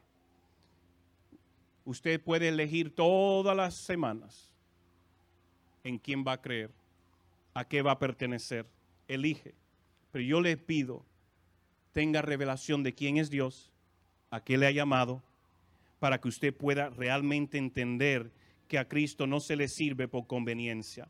usted 1.90 2.20
puede 2.20 2.48
elegir 2.48 2.94
todas 2.94 3.56
las 3.56 3.74
semanas 3.74 4.48
en 5.82 5.98
quién 5.98 6.24
va 6.26 6.32
a 6.32 6.40
creer, 6.40 6.70
a 7.54 7.64
qué 7.64 7.82
va 7.82 7.92
a 7.92 7.98
pertenecer. 7.98 8.66
Elige. 9.08 9.54
Pero 10.12 10.24
yo 10.24 10.40
le 10.40 10.56
pido, 10.56 11.04
tenga 11.92 12.22
revelación 12.22 12.82
de 12.82 12.94
quién 12.94 13.16
es 13.16 13.30
Dios, 13.30 13.72
a 14.30 14.42
qué 14.42 14.56
le 14.56 14.66
ha 14.66 14.70
llamado, 14.70 15.22
para 15.98 16.20
que 16.20 16.28
usted 16.28 16.54
pueda 16.54 16.90
realmente 16.90 17.58
entender 17.58 18.30
que 18.68 18.78
a 18.78 18.88
Cristo 18.88 19.26
no 19.26 19.40
se 19.40 19.56
le 19.56 19.66
sirve 19.66 20.06
por 20.06 20.26
conveniencia. 20.26 21.08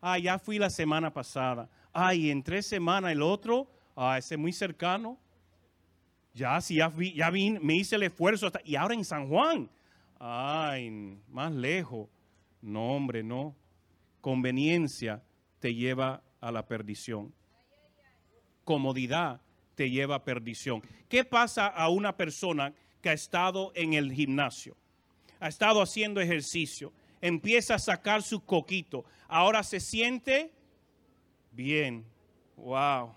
Ah, 0.00 0.18
ya 0.18 0.38
fui 0.38 0.58
la 0.58 0.70
semana 0.70 1.12
pasada. 1.12 1.68
Ay, 1.98 2.30
en 2.30 2.42
tres 2.42 2.66
semanas 2.66 3.10
el 3.10 3.22
otro, 3.22 3.66
ah, 3.96 4.18
ese 4.18 4.36
muy 4.36 4.52
cercano. 4.52 5.18
Ya, 6.34 6.60
si 6.60 6.74
ya, 6.74 6.88
vi, 6.88 7.14
ya 7.14 7.30
vi, 7.30 7.52
me 7.52 7.74
hice 7.74 7.96
el 7.96 8.02
esfuerzo 8.02 8.48
hasta, 8.48 8.60
y 8.64 8.76
ahora 8.76 8.92
en 8.92 9.02
San 9.02 9.30
Juan. 9.30 9.70
Ay, 10.18 10.90
más 11.30 11.52
lejos. 11.52 12.10
No, 12.60 12.94
hombre, 12.94 13.22
no. 13.22 13.56
Conveniencia 14.20 15.22
te 15.58 15.74
lleva 15.74 16.22
a 16.38 16.52
la 16.52 16.66
perdición. 16.66 17.32
Comodidad 18.64 19.40
te 19.74 19.88
lleva 19.88 20.16
a 20.16 20.24
perdición. 20.24 20.82
¿Qué 21.08 21.24
pasa 21.24 21.66
a 21.66 21.88
una 21.88 22.14
persona 22.14 22.74
que 23.00 23.08
ha 23.08 23.14
estado 23.14 23.72
en 23.74 23.94
el 23.94 24.12
gimnasio? 24.12 24.76
Ha 25.40 25.48
estado 25.48 25.80
haciendo 25.80 26.20
ejercicio. 26.20 26.92
Empieza 27.22 27.76
a 27.76 27.78
sacar 27.78 28.22
su 28.22 28.44
coquito. 28.44 29.06
Ahora 29.28 29.62
se 29.62 29.80
siente 29.80 30.52
bien. 31.56 32.04
Wow. 32.56 33.14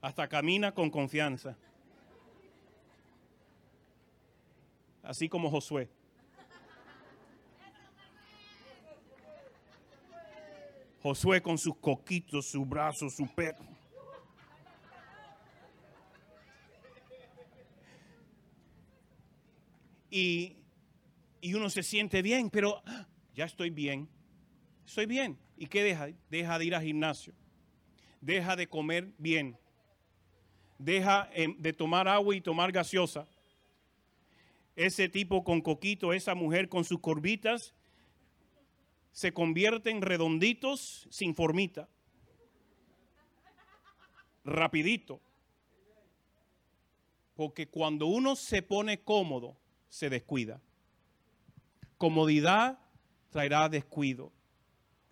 Hasta 0.00 0.28
camina 0.28 0.72
con 0.72 0.90
confianza. 0.90 1.56
así 5.10 5.28
como 5.28 5.50
Josué. 5.50 5.88
Josué 11.02 11.42
con 11.42 11.58
sus 11.58 11.76
coquitos, 11.78 12.46
sus 12.46 12.68
brazos, 12.68 13.16
su 13.16 13.26
perro. 13.26 13.64
Y, 20.10 20.56
y, 21.40 21.54
uno 21.54 21.70
se 21.70 21.82
siente 21.82 22.20
bien, 22.22 22.50
pero 22.50 22.82
ah, 22.84 23.06
ya 23.34 23.46
estoy 23.46 23.70
bien. 23.70 24.08
Estoy 24.84 25.06
bien. 25.06 25.38
¿Y 25.60 25.66
qué 25.66 25.84
deja? 25.84 26.08
Deja 26.28 26.58
de 26.58 26.64
ir 26.64 26.74
al 26.74 26.82
gimnasio. 26.82 27.34
Deja 28.20 28.56
de 28.56 28.66
comer 28.66 29.12
bien. 29.18 29.56
Deja 30.78 31.28
em, 31.34 31.54
de 31.56 31.72
tomar 31.72 32.08
agua 32.08 32.34
y 32.34 32.40
tomar 32.40 32.72
gaseosa 32.72 33.28
ese 34.74 35.10
tipo 35.10 35.44
con 35.44 35.60
coquito, 35.60 36.14
esa 36.14 36.34
mujer 36.34 36.70
con 36.70 36.84
sus 36.84 37.00
corbitas, 37.00 37.74
se 39.12 39.34
convierten 39.34 40.00
redonditos 40.00 41.06
sin 41.10 41.34
formita. 41.34 41.90
Rapidito. 44.42 45.20
Porque 47.34 47.68
cuando 47.68 48.06
uno 48.06 48.34
se 48.34 48.62
pone 48.62 49.02
cómodo, 49.02 49.58
se 49.90 50.08
descuida. 50.08 50.62
Comodidad 51.98 52.78
traerá 53.28 53.68
descuido. 53.68 54.32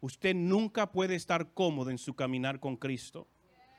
Usted 0.00 0.34
nunca 0.34 0.92
puede 0.92 1.14
estar 1.14 1.52
cómodo 1.52 1.90
en 1.90 1.98
su 1.98 2.14
caminar 2.14 2.60
con 2.60 2.76
Cristo. 2.76 3.28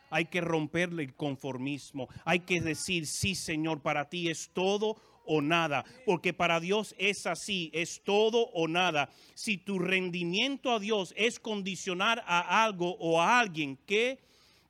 Hay 0.10 0.26
que 0.26 0.42
romperle 0.42 1.04
el 1.04 1.16
conformismo. 1.16 2.10
Hay 2.26 2.42
que 2.42 2.62
decir, 2.62 3.06
sí, 3.06 3.36
Señor, 3.36 3.82
para 3.82 4.10
ti 4.10 4.30
es 4.30 4.50
todo 4.54 4.98
o 5.26 5.42
nada, 5.42 5.86
porque 6.08 6.34
para 6.34 6.60
Dios 6.60 6.96
es 6.98 7.28
así, 7.28 7.70
es 7.72 8.02
todo 8.04 8.50
o 8.54 8.68
nada. 8.68 9.10
Si 9.36 9.58
tu 9.58 9.78
rendimiento 9.78 10.72
a 10.72 10.80
Dios 10.80 11.14
es 11.16 11.40
condicionar 11.40 12.24
a 12.26 12.64
algo 12.64 12.98
o 12.98 13.22
a 13.22 13.40
alguien 13.40 13.78
que, 13.86 14.20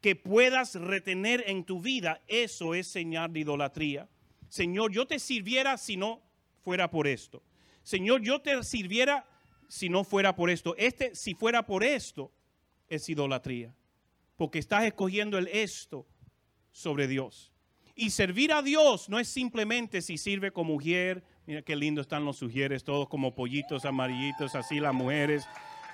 que 0.01 0.17
puedas 0.17 0.75
retener 0.75 1.45
en 1.47 1.63
tu 1.63 1.81
vida, 1.81 2.21
eso 2.27 2.75
es 2.75 2.87
señal 2.87 3.31
de 3.31 3.39
idolatría. 3.39 4.09
Señor, 4.49 4.91
yo 4.91 5.07
te 5.07 5.19
sirviera 5.19 5.77
si 5.77 5.95
no 5.95 6.21
fuera 6.61 6.91
por 6.91 7.07
esto. 7.07 7.41
Señor, 7.83 8.21
yo 8.21 8.41
te 8.41 8.61
sirviera 8.63 9.25
si 9.69 9.87
no 9.87 10.03
fuera 10.03 10.35
por 10.35 10.49
esto. 10.49 10.75
Este, 10.77 11.15
si 11.15 11.35
fuera 11.35 11.65
por 11.65 11.85
esto, 11.85 12.33
es 12.89 13.07
idolatría. 13.07 13.73
Porque 14.35 14.59
estás 14.59 14.83
escogiendo 14.83 15.37
el 15.37 15.47
esto 15.47 16.05
sobre 16.71 17.07
Dios. 17.07 17.53
Y 17.95 18.09
servir 18.09 18.51
a 18.51 18.61
Dios 18.61 19.09
no 19.09 19.19
es 19.19 19.27
simplemente 19.27 20.01
si 20.01 20.17
sirve 20.17 20.51
como 20.51 20.73
mujer. 20.73 21.23
Mira 21.45 21.61
qué 21.61 21.75
lindo 21.75 22.01
están 22.01 22.25
los 22.25 22.37
sugieres, 22.37 22.83
todos 22.83 23.07
como 23.07 23.35
pollitos 23.35 23.85
amarillitos, 23.85 24.55
así 24.55 24.79
las 24.79 24.93
mujeres, 24.93 25.45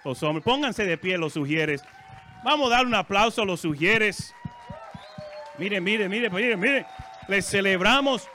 los 0.03 0.21
hombres. 0.23 0.43
Pónganse 0.43 0.85
de 0.85 0.97
pie 0.97 1.17
los 1.17 1.33
sugieres. 1.33 1.83
Vamos 2.43 2.67
a 2.67 2.77
dar 2.77 2.85
un 2.85 2.95
aplauso 2.95 3.41
a 3.41 3.45
los 3.45 3.61
sugieres. 3.61 4.33
Miren, 5.57 5.83
miren, 5.83 6.09
miren, 6.09 6.33
miren, 6.33 6.59
miren. 6.59 6.85
Les 7.27 7.45
celebramos. 7.45 8.27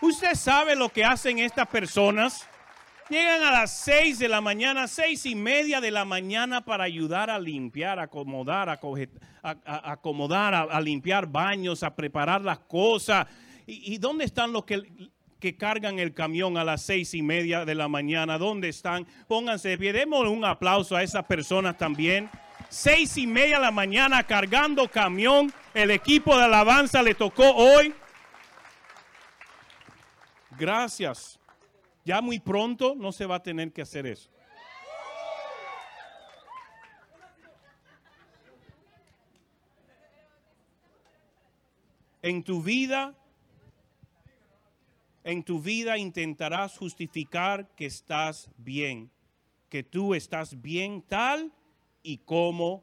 Usted 0.00 0.34
sabe 0.34 0.74
lo 0.74 0.88
que 0.88 1.04
hacen 1.04 1.38
estas 1.38 1.68
personas. 1.68 2.48
Llegan 3.10 3.42
a 3.42 3.50
las 3.50 3.76
seis 3.76 4.20
de 4.20 4.28
la 4.28 4.40
mañana, 4.40 4.86
seis 4.86 5.26
y 5.26 5.34
media 5.34 5.80
de 5.80 5.90
la 5.90 6.04
mañana 6.04 6.64
para 6.64 6.84
ayudar 6.84 7.28
a 7.28 7.40
limpiar, 7.40 7.98
acomodar, 7.98 8.68
a, 8.68 8.78
a, 9.42 9.90
acomodar, 9.90 10.54
a, 10.54 10.80
limpiar 10.80 11.26
baños, 11.26 11.82
a 11.82 11.96
preparar 11.96 12.40
las 12.42 12.60
cosas. 12.60 13.26
¿Y, 13.66 13.98
dónde 13.98 14.24
están 14.24 14.52
los 14.52 14.64
que, 14.64 15.10
que, 15.40 15.56
cargan 15.56 15.98
el 15.98 16.14
camión 16.14 16.56
a 16.56 16.62
las 16.62 16.82
seis 16.82 17.12
y 17.14 17.20
media 17.20 17.64
de 17.64 17.74
la 17.74 17.88
mañana? 17.88 18.38
¿Dónde 18.38 18.68
están? 18.68 19.04
Pónganse 19.26 19.70
de 19.70 19.78
pie. 19.78 19.92
Demos 19.92 20.28
un 20.28 20.44
aplauso 20.44 20.94
a 20.94 21.02
esas 21.02 21.24
personas 21.24 21.76
también. 21.76 22.30
Seis 22.68 23.16
y 23.16 23.26
media 23.26 23.56
de 23.56 23.62
la 23.62 23.72
mañana 23.72 24.22
cargando 24.22 24.86
camión. 24.86 25.52
El 25.74 25.90
equipo 25.90 26.36
de 26.38 26.44
alabanza 26.44 27.02
le 27.02 27.16
tocó 27.16 27.50
hoy. 27.56 27.92
Gracias. 30.56 31.39
Ya 32.10 32.20
muy 32.20 32.40
pronto 32.40 32.96
no 32.96 33.12
se 33.12 33.24
va 33.24 33.36
a 33.36 33.42
tener 33.44 33.72
que 33.72 33.82
hacer 33.82 34.04
eso. 34.04 34.28
En 42.20 42.42
tu 42.42 42.64
vida, 42.64 43.14
en 45.22 45.44
tu 45.44 45.60
vida 45.60 45.98
intentarás 45.98 46.76
justificar 46.76 47.68
que 47.76 47.86
estás 47.86 48.50
bien, 48.56 49.08
que 49.68 49.84
tú 49.84 50.12
estás 50.12 50.60
bien 50.60 51.02
tal 51.02 51.52
y 52.02 52.18
como 52.18 52.82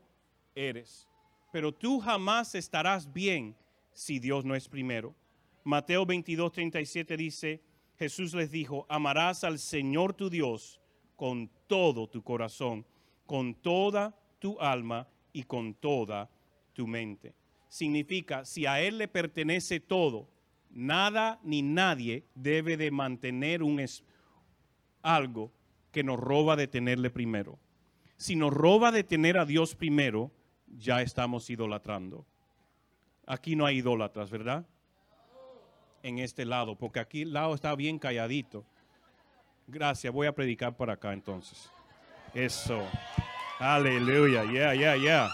eres. 0.56 1.06
Pero 1.52 1.74
tú 1.74 2.00
jamás 2.00 2.56
estarás 2.56 3.12
bien 3.12 3.58
si 3.92 4.20
Dios 4.20 4.46
no 4.46 4.56
es 4.56 4.70
primero. 4.70 5.14
Mateo 5.66 6.06
22, 6.06 6.50
37 6.54 7.18
dice, 7.18 7.67
Jesús 7.98 8.34
les 8.34 8.52
dijo, 8.52 8.86
amarás 8.90 9.44
al 9.44 9.60
Señor 9.60 10.14
tu 10.14 10.30
Dios 10.30 10.80
con 11.16 11.50
todo 11.68 12.08
tu 12.08 12.24
corazón, 12.24 12.86
con 13.26 13.56
toda 13.56 14.16
tu 14.40 14.60
alma 14.60 15.08
y 15.34 15.44
con 15.44 15.74
toda 15.74 16.30
tu 16.74 16.88
mente 16.88 17.36
significa 17.70 18.46
si 18.46 18.66
a 18.66 18.82
Él 18.82 18.98
le 18.98 19.08
pertenece 19.08 19.80
todo, 19.80 20.30
nada 20.70 21.40
ni 21.44 21.62
nadie 21.62 22.26
debe 22.36 22.78
de 22.78 22.92
mantener 22.92 23.64
un 23.64 23.84
algo 25.02 25.52
que 25.92 26.04
nos 26.04 26.20
roba 26.20 26.56
de 26.56 26.68
tenerle 26.68 27.10
primero. 27.10 27.60
Si 28.18 28.36
nos 28.36 28.54
roba 28.54 28.92
de 28.92 29.04
tener 29.04 29.38
a 29.38 29.46
Dios 29.46 29.76
primero, 29.76 30.32
ya 30.68 31.02
estamos 31.02 31.50
idolatrando. 31.50 32.26
Aquí 33.26 33.56
no 33.56 33.66
hay 33.66 33.78
idólatras, 33.78 34.30
¿verdad? 34.32 34.66
En 36.08 36.20
este 36.20 36.46
lado, 36.46 36.78
porque 36.78 37.02
aquí 37.02 37.24
el 37.24 37.34
lado 37.34 37.54
está 37.54 37.76
bien 37.76 38.00
calladito. 38.00 38.64
Gracias, 39.68 40.14
voy 40.14 40.26
a 40.26 40.32
predicar 40.32 40.74
por 40.74 40.90
acá 40.90 41.12
entonces. 41.12 41.70
Eso. 42.34 42.82
Aleluya, 43.60 44.46
yeah, 44.46 44.74
yeah, 44.74 44.96
yeah. 44.96 45.30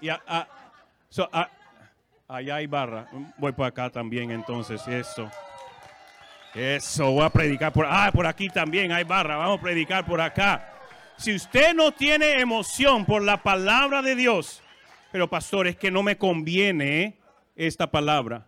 Y 0.00 0.08
allá 2.26 2.54
hay 2.56 2.66
barra. 2.66 3.08
Voy 3.38 3.52
por 3.52 3.66
acá 3.66 3.88
también 3.88 4.32
entonces. 4.32 4.82
Eso. 4.88 5.30
Eso, 6.52 7.12
voy 7.12 7.24
a 7.24 7.30
predicar 7.30 7.72
por... 7.72 7.86
Ah, 7.88 8.10
por 8.12 8.26
aquí 8.26 8.48
también 8.48 8.90
hay 8.90 9.04
barra. 9.04 9.36
Vamos 9.36 9.60
a 9.60 9.62
predicar 9.62 10.04
por 10.04 10.20
acá. 10.20 10.72
Si 11.18 11.36
usted 11.36 11.72
no 11.72 11.92
tiene 11.92 12.40
emoción 12.40 13.06
por 13.06 13.22
la 13.22 13.40
palabra 13.40 14.02
de 14.02 14.16
Dios, 14.16 14.60
pero 15.12 15.28
pastor, 15.28 15.66
es 15.66 15.76
que 15.76 15.90
no 15.90 16.02
me 16.02 16.16
conviene 16.16 17.18
esta 17.56 17.90
palabra. 17.90 18.46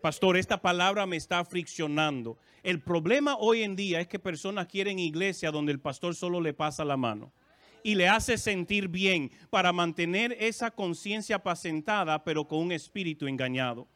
Pastor, 0.00 0.36
esta 0.36 0.60
palabra 0.60 1.06
me 1.06 1.16
está 1.16 1.44
friccionando. 1.44 2.38
El 2.62 2.80
problema 2.80 3.36
hoy 3.36 3.62
en 3.62 3.76
día 3.76 4.00
es 4.00 4.06
que 4.06 4.18
personas 4.18 4.66
quieren 4.66 4.98
iglesia 4.98 5.50
donde 5.50 5.72
el 5.72 5.80
pastor 5.80 6.14
solo 6.14 6.40
le 6.40 6.54
pasa 6.54 6.84
la 6.84 6.96
mano 6.96 7.32
y 7.82 7.96
le 7.96 8.08
hace 8.08 8.38
sentir 8.38 8.88
bien 8.88 9.32
para 9.50 9.72
mantener 9.72 10.36
esa 10.38 10.70
conciencia 10.70 11.36
apacentada, 11.36 12.22
pero 12.22 12.46
con 12.46 12.60
un 12.60 12.72
espíritu 12.72 13.26
engañado. 13.26 13.88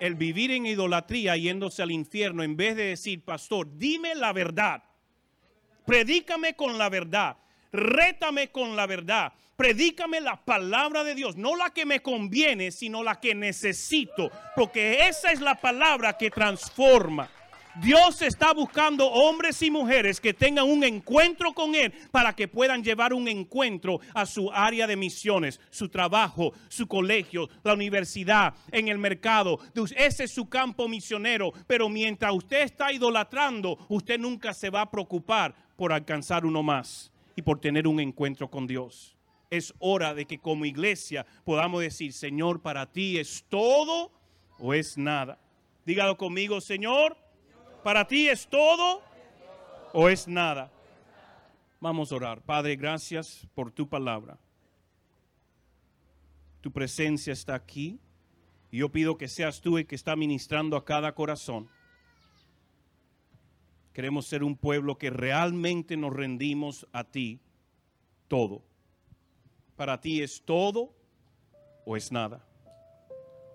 El 0.00 0.16
vivir 0.16 0.50
en 0.50 0.66
idolatría 0.66 1.36
yéndose 1.36 1.82
al 1.82 1.92
infierno 1.92 2.42
en 2.42 2.56
vez 2.56 2.76
de 2.76 2.84
decir, 2.84 3.24
pastor, 3.24 3.68
dime 3.78 4.14
la 4.14 4.32
verdad, 4.32 4.82
predícame 5.86 6.54
con 6.54 6.76
la 6.76 6.88
verdad, 6.88 7.36
rétame 7.72 8.48
con 8.48 8.76
la 8.76 8.86
verdad, 8.86 9.32
predícame 9.56 10.20
la 10.20 10.36
palabra 10.36 11.04
de 11.04 11.14
Dios, 11.14 11.36
no 11.36 11.56
la 11.56 11.70
que 11.70 11.86
me 11.86 12.00
conviene, 12.00 12.70
sino 12.70 13.02
la 13.02 13.20
que 13.20 13.34
necesito, 13.34 14.30
porque 14.54 15.08
esa 15.08 15.32
es 15.32 15.40
la 15.40 15.54
palabra 15.54 16.16
que 16.16 16.30
transforma. 16.30 17.30
Dios 17.82 18.22
está 18.22 18.54
buscando 18.54 19.06
hombres 19.06 19.60
y 19.60 19.70
mujeres 19.70 20.18
que 20.18 20.32
tengan 20.32 20.64
un 20.64 20.82
encuentro 20.82 21.52
con 21.52 21.74
Él 21.74 21.92
para 22.10 22.34
que 22.34 22.48
puedan 22.48 22.82
llevar 22.82 23.12
un 23.12 23.28
encuentro 23.28 24.00
a 24.14 24.24
su 24.24 24.50
área 24.50 24.86
de 24.86 24.96
misiones, 24.96 25.60
su 25.70 25.90
trabajo, 25.90 26.54
su 26.68 26.86
colegio, 26.86 27.50
la 27.62 27.74
universidad, 27.74 28.54
en 28.72 28.88
el 28.88 28.96
mercado. 28.96 29.60
Ese 29.94 30.24
es 30.24 30.32
su 30.32 30.48
campo 30.48 30.88
misionero. 30.88 31.52
Pero 31.66 31.90
mientras 31.90 32.32
usted 32.32 32.62
está 32.62 32.92
idolatrando, 32.92 33.76
usted 33.90 34.18
nunca 34.18 34.54
se 34.54 34.70
va 34.70 34.80
a 34.80 34.90
preocupar 34.90 35.54
por 35.76 35.92
alcanzar 35.92 36.46
uno 36.46 36.62
más 36.62 37.12
y 37.36 37.42
por 37.42 37.60
tener 37.60 37.86
un 37.86 38.00
encuentro 38.00 38.50
con 38.50 38.66
Dios. 38.66 39.16
Es 39.50 39.72
hora 39.78 40.14
de 40.14 40.26
que 40.26 40.40
como 40.40 40.64
iglesia 40.64 41.24
podamos 41.44 41.82
decir, 41.82 42.12
Señor, 42.12 42.62
para 42.62 42.90
ti 42.90 43.18
es 43.18 43.44
todo 43.48 44.10
o 44.58 44.74
es 44.74 44.98
nada. 44.98 45.38
Dígalo 45.84 46.16
conmigo, 46.16 46.60
Señor 46.60 47.16
¿Para 47.86 48.04
ti 48.04 48.28
es 48.28 48.48
todo 48.48 49.00
o 49.92 50.08
es 50.08 50.26
nada? 50.26 50.72
Vamos 51.78 52.10
a 52.10 52.16
orar. 52.16 52.42
Padre, 52.42 52.74
gracias 52.74 53.46
por 53.54 53.70
tu 53.70 53.88
palabra. 53.88 54.40
Tu 56.62 56.72
presencia 56.72 57.32
está 57.32 57.54
aquí. 57.54 58.00
Y 58.72 58.78
yo 58.78 58.90
pido 58.90 59.16
que 59.16 59.28
seas 59.28 59.60
tú 59.60 59.78
el 59.78 59.86
que 59.86 59.94
está 59.94 60.16
ministrando 60.16 60.76
a 60.76 60.84
cada 60.84 61.14
corazón. 61.14 61.68
Queremos 63.96 64.26
ser 64.26 64.44
un 64.44 64.58
pueblo 64.58 64.98
que 64.98 65.08
realmente 65.08 65.96
nos 65.96 66.12
rendimos 66.12 66.86
a 66.92 67.02
ti 67.02 67.40
todo. 68.28 68.60
Para 69.74 69.98
ti 70.02 70.20
es 70.20 70.42
todo 70.42 70.92
o 71.86 71.96
es 71.96 72.12
nada. 72.12 72.46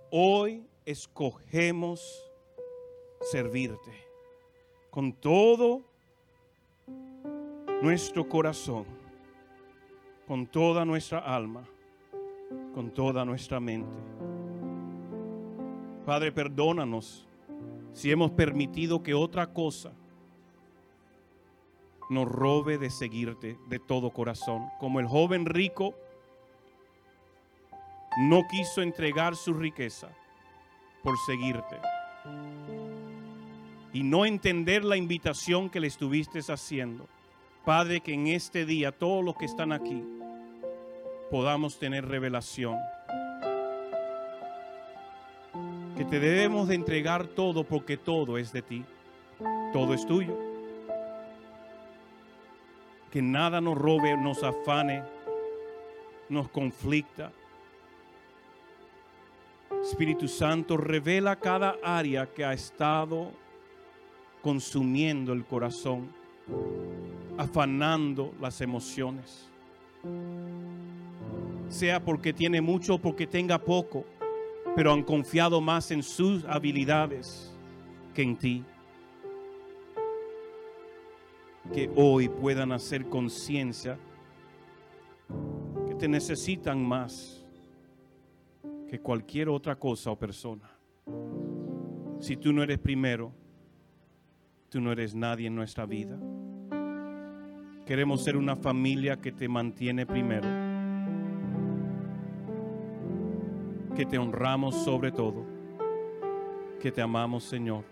Hoy 0.10 0.66
escogemos 0.84 2.28
servirte 3.32 3.92
con 4.90 5.14
todo 5.14 5.84
nuestro 7.84 8.28
corazón, 8.28 8.86
con 10.26 10.48
toda 10.48 10.84
nuestra 10.86 11.20
alma, 11.20 11.70
con 12.74 12.90
toda 12.90 13.24
nuestra 13.26 13.60
mente. 13.60 13.96
Padre, 16.04 16.32
perdónanos 16.32 17.28
si 17.94 18.10
hemos 18.10 18.32
permitido 18.32 19.04
que 19.04 19.14
otra 19.14 19.46
cosa 19.54 19.94
nos 22.12 22.28
robe 22.28 22.78
de 22.78 22.90
seguirte 22.90 23.58
de 23.68 23.80
todo 23.80 24.12
corazón. 24.12 24.70
Como 24.80 25.00
el 25.00 25.08
joven 25.08 25.46
rico 25.46 25.96
no 28.20 28.48
quiso 28.50 28.82
entregar 28.82 29.38
su 29.38 29.54
riqueza 29.54 30.10
por 31.04 31.18
seguirte 31.26 31.78
y 33.94 34.04
no 34.04 34.26
entender 34.26 34.84
la 34.84 34.98
invitación 34.98 35.70
que 35.70 35.80
le 35.80 35.88
estuviste 35.88 36.40
haciendo. 36.40 37.08
Padre, 37.64 38.02
que 38.02 38.14
en 38.14 38.28
este 38.28 38.66
día 38.66 38.92
todos 38.92 39.24
los 39.24 39.36
que 39.38 39.46
están 39.46 39.72
aquí 39.72 40.04
podamos 41.30 41.80
tener 41.80 42.06
revelación. 42.06 42.78
Que 45.96 46.04
te 46.04 46.20
debemos 46.20 46.68
de 46.68 46.76
entregar 46.76 47.28
todo 47.28 47.64
porque 47.64 47.96
todo 47.96 48.38
es 48.38 48.52
de 48.52 48.62
ti. 48.62 48.84
Todo 49.72 49.94
es 49.94 50.06
tuyo. 50.06 50.51
Que 53.12 53.22
nada 53.22 53.60
nos 53.60 53.78
robe, 53.78 54.16
nos 54.18 54.42
afane, 54.42 55.04
nos 56.30 56.50
conflicta. 56.50 57.32
Espíritu 59.82 60.28
Santo, 60.28 60.78
revela 60.78 61.36
cada 61.36 61.78
área 61.84 62.26
que 62.26 62.46
ha 62.46 62.54
estado 62.54 63.32
consumiendo 64.42 65.34
el 65.34 65.46
corazón, 65.46 66.10
afanando 67.38 68.34
las 68.40 68.62
emociones. 68.62 69.50
Sea 71.68 72.04
porque 72.04 72.34
tiene 72.34 72.62
mucho 72.62 72.96
o 72.96 72.98
porque 72.98 73.28
tenga 73.28 73.58
poco, 73.60 74.06
pero 74.76 74.94
han 74.94 75.04
confiado 75.04 75.62
más 75.62 75.92
en 75.92 76.04
sus 76.04 76.46
habilidades 76.46 77.54
que 78.14 78.22
en 78.22 78.38
ti. 78.38 78.64
Que 81.74 81.90
hoy 81.96 82.30
puedan 82.30 82.72
hacer 82.72 83.08
conciencia 83.08 83.98
que 85.88 85.96
te 85.96 86.08
necesitan 86.08 86.84
más 86.84 87.46
que 88.90 89.00
cualquier 89.00 89.50
otra 89.50 89.78
cosa 89.78 90.12
o 90.12 90.20
persona. 90.20 90.70
Si 92.20 92.38
tú 92.38 92.52
no 92.52 92.62
eres 92.64 92.80
primero, 92.80 93.34
Tú 94.72 94.80
no 94.80 94.94
eres 94.94 95.14
nadie 95.14 95.48
en 95.48 95.56
nuestra 95.56 95.86
vida. 95.86 96.18
Queremos 97.86 98.24
ser 98.24 98.38
una 98.38 98.56
familia 98.56 99.18
que 99.18 99.34
te 99.34 99.50
mantiene 99.50 100.06
primero. 100.06 100.48
Que 103.94 104.06
te 104.06 104.18
honramos 104.18 104.76
sobre 104.86 105.12
todo. 105.12 105.46
Que 106.80 106.90
te 106.90 107.02
amamos, 107.02 107.44
Señor. 107.44 107.84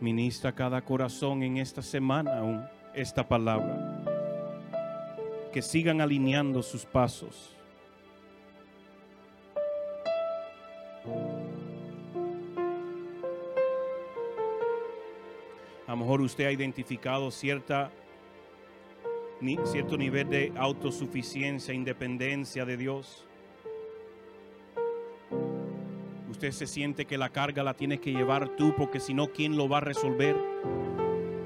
Ministra 0.00 0.52
cada 0.52 0.82
corazón 0.82 1.42
en 1.42 1.56
esta 1.56 1.82
semana 1.82 2.38
aún 2.38 2.64
esta 2.94 3.26
palabra. 3.26 4.02
Que 5.52 5.62
sigan 5.62 6.00
alineando 6.00 6.62
sus 6.62 6.84
pasos 6.84 7.54
A 15.86 15.96
lo 15.96 15.98
mejor 15.98 16.22
usted 16.22 16.46
ha 16.46 16.50
identificado 16.50 17.30
cierta, 17.30 17.92
cierto 19.64 19.96
nivel 19.96 20.28
de 20.28 20.52
autosuficiencia, 20.56 21.72
independencia 21.72 22.64
de 22.64 22.76
Dios. 22.76 23.28
Usted 26.44 26.66
se 26.66 26.66
siente 26.66 27.06
que 27.06 27.16
la 27.16 27.30
carga 27.30 27.62
la 27.62 27.72
tienes 27.72 28.00
que 28.00 28.12
llevar 28.12 28.50
tú 28.50 28.74
porque 28.76 29.00
si 29.00 29.14
no, 29.14 29.28
¿quién 29.28 29.56
lo 29.56 29.66
va 29.66 29.78
a 29.78 29.80
resolver? 29.80 30.36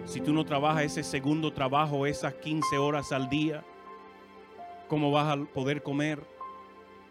Si 0.05 0.21
tú 0.21 0.33
no 0.33 0.45
trabajas 0.45 0.83
ese 0.83 1.05
segundo 1.05 1.53
trabajo, 1.53 2.05
esas 2.05 2.35
15 2.35 2.79
horas 2.79 3.13
al 3.13 3.29
día, 3.29 3.63
¿cómo 4.89 5.13
vas 5.13 5.39
a 5.39 5.45
poder 5.55 5.85
comer? 5.85 6.21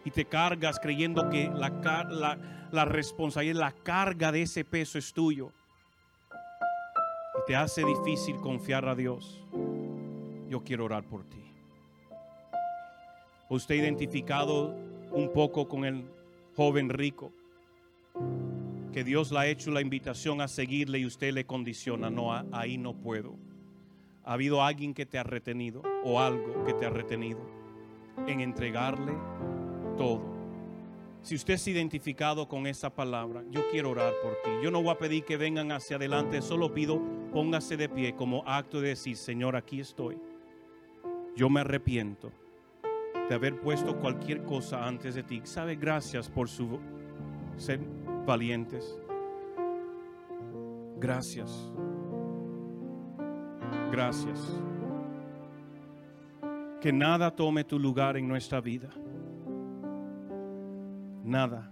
Y 0.04 0.12
te 0.12 0.26
cargas 0.26 0.82
creyendo 0.82 1.30
que 1.30 1.50
la, 1.50 1.70
la, 2.10 2.68
la 2.74 2.84
responsabilidad, 2.84 3.58
la 3.58 3.72
carga 3.72 4.34
de 4.34 4.42
ese 4.42 4.66
peso 4.66 4.98
es 4.98 5.14
tuyo 5.14 5.54
te 7.46 7.56
hace 7.56 7.86
difícil 7.86 8.36
confiar 8.42 8.86
a 8.90 8.96
Dios, 8.96 9.42
yo 10.50 10.62
quiero 10.66 10.84
orar 10.84 11.06
por 11.06 11.24
ti. 11.24 11.42
Usted 13.48 13.76
identificado 13.76 14.76
un 15.14 15.32
poco 15.32 15.70
con 15.70 15.86
el 15.86 16.04
joven 16.58 16.90
rico, 16.90 17.32
que 18.98 19.04
Dios 19.04 19.32
le 19.32 19.38
ha 19.38 19.46
hecho 19.46 19.70
la 19.70 19.82
invitación 19.82 20.42
a 20.42 20.48
seguirle 20.48 20.98
y 20.98 21.06
usted 21.06 21.32
le 21.32 21.46
condiciona, 21.46 22.10
no, 22.10 22.34
ahí 22.52 22.80
no 22.80 22.96
puedo. 22.96 23.36
¿Ha 24.24 24.34
habido 24.34 24.64
alguien 24.64 24.96
que 24.96 25.06
te 25.06 25.20
ha 25.20 25.24
retenido 25.24 25.84
o 26.04 26.20
algo 26.20 26.64
que 26.66 26.74
te 26.74 26.88
ha 26.88 26.90
retenido 26.90 27.40
en 28.26 28.42
entregarle 28.42 29.14
todo? 30.00 30.24
Si 31.22 31.36
usted 31.36 31.60
ha 31.64 31.70
identificado 31.70 32.48
con 32.48 32.66
esa 32.66 32.90
palabra, 32.90 33.44
yo 33.52 33.70
quiero 33.70 33.92
orar 33.92 34.14
por 34.24 34.34
ti. 34.44 34.50
Yo 34.64 34.72
no 34.72 34.82
voy 34.82 34.94
a 34.94 34.98
pedir 34.98 35.24
que 35.26 35.38
vengan 35.38 35.72
hacia 35.72 35.98
adelante, 35.98 36.42
solo 36.42 36.74
pido 36.74 37.00
póngase 37.32 37.78
de 37.78 37.90
pie 37.90 38.16
como 38.16 38.42
acto 38.48 38.82
de 38.82 38.90
decir, 38.90 39.16
Señor, 39.16 39.56
aquí 39.56 39.80
estoy. 39.80 40.18
Yo 41.36 41.52
me 41.52 41.60
arrepiento 41.60 42.32
de 43.30 43.36
haber 43.36 43.62
puesto 43.62 44.00
cualquier 44.00 44.42
cosa 44.42 44.88
antes 44.88 45.14
de 45.14 45.22
ti. 45.22 45.42
Sabe, 45.44 45.76
gracias 45.76 46.28
por 46.28 46.50
su 46.50 46.80
ser 47.58 47.80
valientes. 48.26 49.00
Gracias. 51.00 51.72
Gracias. 53.92 54.62
Que 56.82 56.94
nada 56.94 57.36
tome 57.36 57.64
tu 57.64 57.80
lugar 57.80 58.18
en 58.18 58.28
nuestra 58.28 58.62
vida 58.62 58.90
nada. 61.28 61.70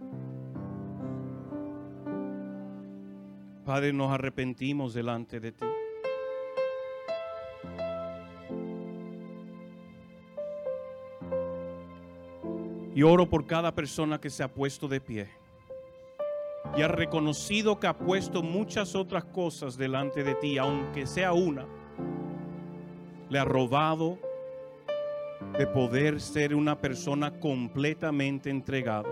Padre, 3.66 3.94
nos 3.94 4.12
arrepentimos 4.12 4.94
delante 4.94 5.40
de 5.40 5.52
ti. 5.52 5.66
Y 12.94 13.04
oro 13.04 13.30
por 13.30 13.46
cada 13.46 13.74
persona 13.74 14.22
que 14.22 14.30
se 14.30 14.44
ha 14.44 14.48
puesto 14.48 14.88
de 14.88 15.02
pie 15.02 15.45
y 16.78 16.82
ha 16.82 16.88
reconocido 16.88 17.80
que 17.80 17.88
ha 17.88 17.98
puesto 17.98 18.44
muchas 18.44 18.96
otras 18.96 19.26
cosas 19.26 19.78
delante 19.78 20.24
de 20.24 20.36
ti, 20.36 20.58
aunque 20.58 21.08
sea 21.08 21.32
una, 21.34 21.66
le 23.30 23.40
ha 23.40 23.46
robado 23.46 24.18
de 25.58 25.68
poder 25.68 26.20
ser 26.20 26.54
una 26.54 26.80
persona 26.80 27.32
completamente 27.40 28.50
entregada. 28.50 29.10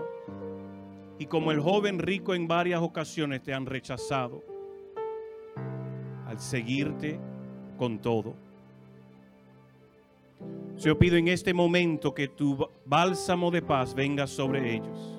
Y 1.18 1.26
como 1.26 1.52
el 1.52 1.60
joven 1.60 1.98
rico 1.98 2.34
en 2.34 2.46
varias 2.46 2.82
ocasiones 2.82 3.42
te 3.42 3.54
han 3.54 3.66
rechazado 3.66 4.42
al 6.26 6.38
seguirte 6.40 7.18
con 7.78 7.98
todo. 7.98 8.34
Yo 10.76 10.98
pido 10.98 11.16
en 11.16 11.28
este 11.28 11.54
momento 11.54 12.12
que 12.12 12.28
tu 12.28 12.68
bálsamo 12.84 13.50
de 13.50 13.62
paz 13.62 13.94
venga 13.94 14.26
sobre 14.26 14.74
ellos, 14.74 15.13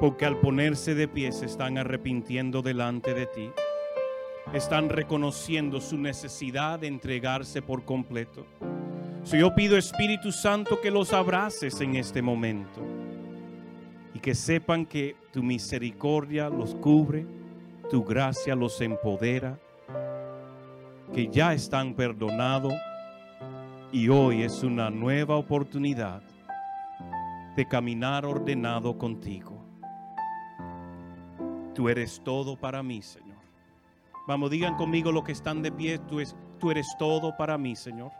porque 0.00 0.24
al 0.26 0.38
ponerse 0.38 0.94
de 0.94 1.08
pie 1.08 1.32
se 1.32 1.46
están 1.46 1.78
arrepintiendo 1.78 2.62
delante 2.62 3.14
de 3.14 3.26
ti, 3.26 3.50
están 4.52 4.88
reconociendo 4.88 5.80
su 5.80 5.98
necesidad 5.98 6.78
de 6.78 6.86
entregarse 6.86 7.60
por 7.62 7.84
completo. 7.84 8.46
yo 9.24 9.54
pido 9.54 9.76
Espíritu 9.76 10.32
Santo 10.32 10.80
que 10.80 10.90
los 10.90 11.12
abraces 11.12 11.80
en 11.80 11.96
este 11.96 12.22
momento 12.22 12.80
y 14.14 14.20
que 14.20 14.34
sepan 14.34 14.86
que 14.86 15.16
tu 15.32 15.42
misericordia 15.42 16.48
los 16.48 16.74
cubre, 16.76 17.26
tu 17.90 18.04
gracia 18.04 18.54
los 18.54 18.80
empodera, 18.80 19.58
que 21.12 21.28
ya 21.28 21.52
están 21.52 21.94
perdonados 21.94 22.74
y 23.90 24.08
hoy 24.08 24.42
es 24.42 24.62
una 24.62 24.90
nueva 24.90 25.36
oportunidad 25.36 26.22
de 27.56 27.66
caminar 27.66 28.24
ordenado 28.24 28.96
contigo. 28.96 29.57
Tú 31.78 31.88
eres 31.88 32.20
todo 32.24 32.58
para 32.58 32.82
mí, 32.82 33.00
Señor. 33.00 33.38
Vamos, 34.26 34.50
digan 34.50 34.74
conmigo 34.74 35.12
lo 35.12 35.22
que 35.22 35.30
están 35.32 35.62
de 35.62 35.70
pie, 35.70 35.98
tú, 36.00 36.20
tú 36.58 36.70
eres 36.70 36.86
todo 36.98 37.36
para 37.36 37.56
mí, 37.56 37.76
Señor. 37.76 38.10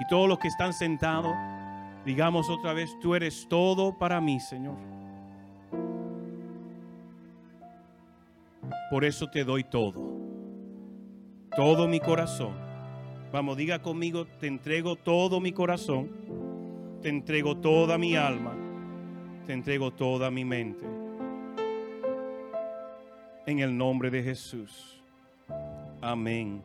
Y 0.00 0.06
todos 0.08 0.28
los 0.28 0.38
que 0.38 0.48
están 0.48 0.72
sentados, 0.72 1.34
Digamos 2.08 2.48
otra 2.48 2.72
vez, 2.72 2.96
tú 3.00 3.14
eres 3.14 3.46
todo 3.50 3.98
para 3.98 4.18
mí, 4.18 4.40
Señor. 4.40 4.76
Por 8.90 9.04
eso 9.04 9.28
te 9.28 9.44
doy 9.44 9.62
todo. 9.64 10.16
Todo 11.54 11.86
mi 11.86 12.00
corazón. 12.00 12.54
Vamos, 13.30 13.58
diga 13.58 13.82
conmigo, 13.82 14.26
te 14.26 14.46
entrego 14.46 14.96
todo 14.96 15.38
mi 15.38 15.52
corazón. 15.52 16.08
Te 17.02 17.10
entrego 17.10 17.58
toda 17.58 17.98
mi 17.98 18.16
alma. 18.16 18.56
Te 19.48 19.54
entrego 19.54 19.90
toda 19.90 20.30
mi 20.30 20.44
mente. 20.44 20.84
En 23.46 23.60
el 23.60 23.74
nombre 23.74 24.10
de 24.10 24.22
Jesús. 24.22 25.02
Amén. 26.02 26.62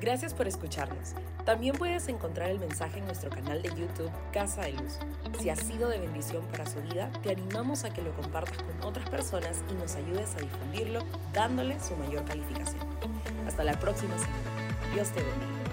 Gracias 0.00 0.34
por 0.34 0.48
escucharnos. 0.48 1.14
También 1.44 1.76
puedes 1.76 2.08
encontrar 2.08 2.50
el 2.50 2.58
mensaje 2.58 2.98
en 2.98 3.04
nuestro 3.04 3.30
canal 3.30 3.62
de 3.62 3.68
YouTube 3.68 4.10
Casa 4.32 4.62
de 4.62 4.72
Luz. 4.72 4.98
Si 5.38 5.50
ha 5.50 5.54
sido 5.54 5.88
de 5.88 6.00
bendición 6.00 6.44
para 6.48 6.66
su 6.66 6.80
vida, 6.80 7.12
te 7.22 7.30
animamos 7.30 7.84
a 7.84 7.94
que 7.94 8.02
lo 8.02 8.12
compartas 8.16 8.60
con 8.64 8.82
otras 8.82 9.08
personas 9.08 9.62
y 9.70 9.74
nos 9.74 9.94
ayudes 9.94 10.34
a 10.34 10.40
difundirlo 10.40 10.98
dándole 11.32 11.78
su 11.78 11.94
mayor 11.94 12.24
calificación. 12.24 12.82
Hasta 13.46 13.62
la 13.62 13.78
próxima 13.78 14.18
semana. 14.18 14.92
Dios 14.92 15.10
te 15.10 15.22
bendiga. 15.22 15.63